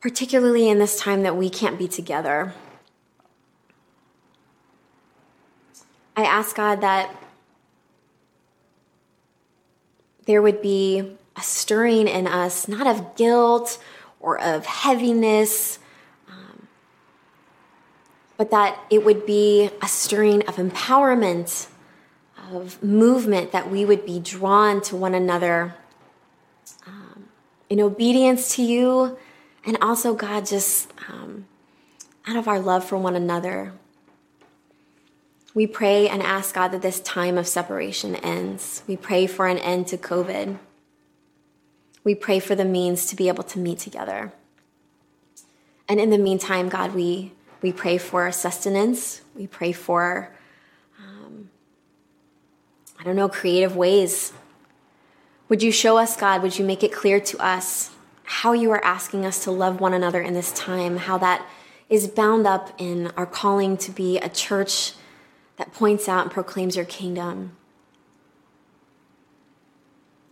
particularly 0.02 0.68
in 0.68 0.78
this 0.78 1.00
time 1.00 1.22
that 1.22 1.38
we 1.38 1.48
can't 1.48 1.78
be 1.78 1.88
together. 1.88 2.52
I 6.14 6.24
ask 6.24 6.54
God 6.54 6.82
that 6.82 7.16
there 10.26 10.42
would 10.42 10.60
be 10.60 11.16
a 11.34 11.40
stirring 11.40 12.06
in 12.06 12.26
us, 12.26 12.68
not 12.68 12.86
of 12.86 13.16
guilt 13.16 13.82
or 14.20 14.38
of 14.38 14.66
heaviness, 14.66 15.78
um, 16.28 16.68
but 18.36 18.50
that 18.50 18.78
it 18.90 19.02
would 19.02 19.24
be 19.24 19.70
a 19.80 19.88
stirring 19.88 20.46
of 20.46 20.56
empowerment, 20.56 21.68
of 22.52 22.82
movement, 22.82 23.52
that 23.52 23.70
we 23.70 23.84
would 23.84 24.04
be 24.04 24.20
drawn 24.20 24.80
to 24.82 24.96
one 24.96 25.14
another 25.14 25.74
um, 26.86 27.28
in 27.68 27.80
obedience 27.80 28.54
to 28.56 28.62
you, 28.62 29.18
and 29.64 29.76
also, 29.80 30.14
God, 30.14 30.46
just 30.46 30.92
um, 31.08 31.46
out 32.26 32.36
of 32.36 32.48
our 32.48 32.58
love 32.58 32.84
for 32.84 32.96
one 32.96 33.16
another. 33.16 33.72
We 35.52 35.66
pray 35.66 36.08
and 36.08 36.22
ask 36.22 36.54
God 36.54 36.68
that 36.68 36.82
this 36.82 37.00
time 37.00 37.36
of 37.36 37.46
separation 37.46 38.14
ends. 38.16 38.82
We 38.86 38.96
pray 38.96 39.26
for 39.26 39.48
an 39.48 39.58
end 39.58 39.88
to 39.88 39.98
COVID. 39.98 40.58
We 42.04 42.14
pray 42.14 42.38
for 42.38 42.54
the 42.54 42.64
means 42.64 43.06
to 43.06 43.16
be 43.16 43.28
able 43.28 43.42
to 43.44 43.58
meet 43.58 43.78
together. 43.78 44.32
And 45.88 45.98
in 46.00 46.10
the 46.10 46.18
meantime, 46.18 46.68
God, 46.68 46.94
we, 46.94 47.32
we 47.62 47.72
pray 47.72 47.98
for 47.98 48.30
sustenance. 48.30 49.22
We 49.34 49.48
pray 49.48 49.72
for, 49.72 50.32
I 53.00 53.02
don't 53.02 53.16
know, 53.16 53.30
creative 53.30 53.76
ways. 53.76 54.34
Would 55.48 55.62
you 55.62 55.72
show 55.72 55.96
us, 55.96 56.18
God? 56.18 56.42
Would 56.42 56.58
you 56.58 56.66
make 56.66 56.84
it 56.84 56.92
clear 56.92 57.18
to 57.18 57.38
us 57.38 57.90
how 58.24 58.52
you 58.52 58.70
are 58.72 58.84
asking 58.84 59.24
us 59.24 59.42
to 59.44 59.50
love 59.50 59.80
one 59.80 59.94
another 59.94 60.20
in 60.20 60.34
this 60.34 60.52
time? 60.52 60.98
How 60.98 61.16
that 61.16 61.46
is 61.88 62.06
bound 62.06 62.46
up 62.46 62.74
in 62.76 63.06
our 63.16 63.24
calling 63.24 63.78
to 63.78 63.90
be 63.90 64.18
a 64.18 64.28
church 64.28 64.92
that 65.56 65.72
points 65.72 66.10
out 66.10 66.24
and 66.24 66.30
proclaims 66.30 66.76
your 66.76 66.84
kingdom. 66.84 67.56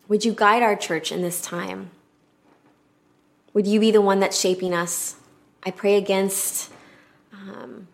Would 0.07 0.27
you 0.27 0.33
guide 0.35 0.63
our 0.63 0.77
church 0.77 1.11
in 1.11 1.23
this 1.23 1.41
time? 1.41 1.91
Would 3.55 3.67
you 3.67 3.81
be 3.81 3.91
the 3.91 4.03
one 4.03 4.21
that's 4.21 4.39
shaping 4.39 4.75
us? 4.75 5.17
I 5.63 5.71
pray 5.71 5.97
against 5.97 6.71
um, 7.33 7.89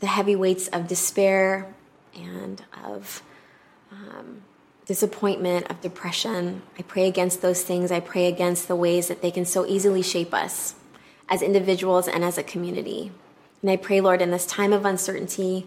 the 0.00 0.08
heavy 0.08 0.34
weights 0.34 0.66
of 0.68 0.88
despair 0.88 1.72
and 2.14 2.62
of 2.84 3.22
um, 3.94 4.42
disappointment, 4.86 5.70
of 5.70 5.80
depression. 5.80 6.62
I 6.78 6.82
pray 6.82 7.06
against 7.06 7.42
those 7.42 7.62
things. 7.62 7.90
I 7.90 8.00
pray 8.00 8.26
against 8.26 8.68
the 8.68 8.76
ways 8.76 9.08
that 9.08 9.22
they 9.22 9.30
can 9.30 9.44
so 9.44 9.66
easily 9.66 10.02
shape 10.02 10.34
us 10.34 10.74
as 11.28 11.42
individuals 11.42 12.06
and 12.06 12.22
as 12.22 12.36
a 12.36 12.42
community. 12.42 13.12
And 13.62 13.70
I 13.70 13.76
pray, 13.76 14.00
Lord, 14.00 14.20
in 14.20 14.30
this 14.30 14.46
time 14.46 14.72
of 14.72 14.84
uncertainty, 14.84 15.66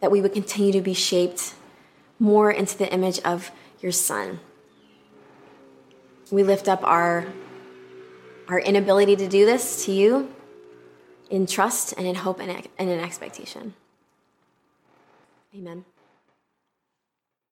that 0.00 0.10
we 0.10 0.20
would 0.20 0.32
continue 0.32 0.72
to 0.72 0.80
be 0.80 0.94
shaped 0.94 1.54
more 2.18 2.50
into 2.50 2.76
the 2.76 2.92
image 2.92 3.20
of 3.20 3.52
your 3.80 3.92
Son. 3.92 4.40
We 6.30 6.42
lift 6.42 6.68
up 6.68 6.82
our, 6.82 7.26
our 8.48 8.58
inability 8.58 9.16
to 9.16 9.28
do 9.28 9.46
this 9.46 9.84
to 9.86 9.92
you 9.92 10.34
in 11.30 11.46
trust 11.46 11.94
and 11.96 12.06
in 12.06 12.16
hope 12.16 12.40
and, 12.40 12.66
in 12.78 12.88
expectation. 13.00 13.74
Amen. 15.54 15.84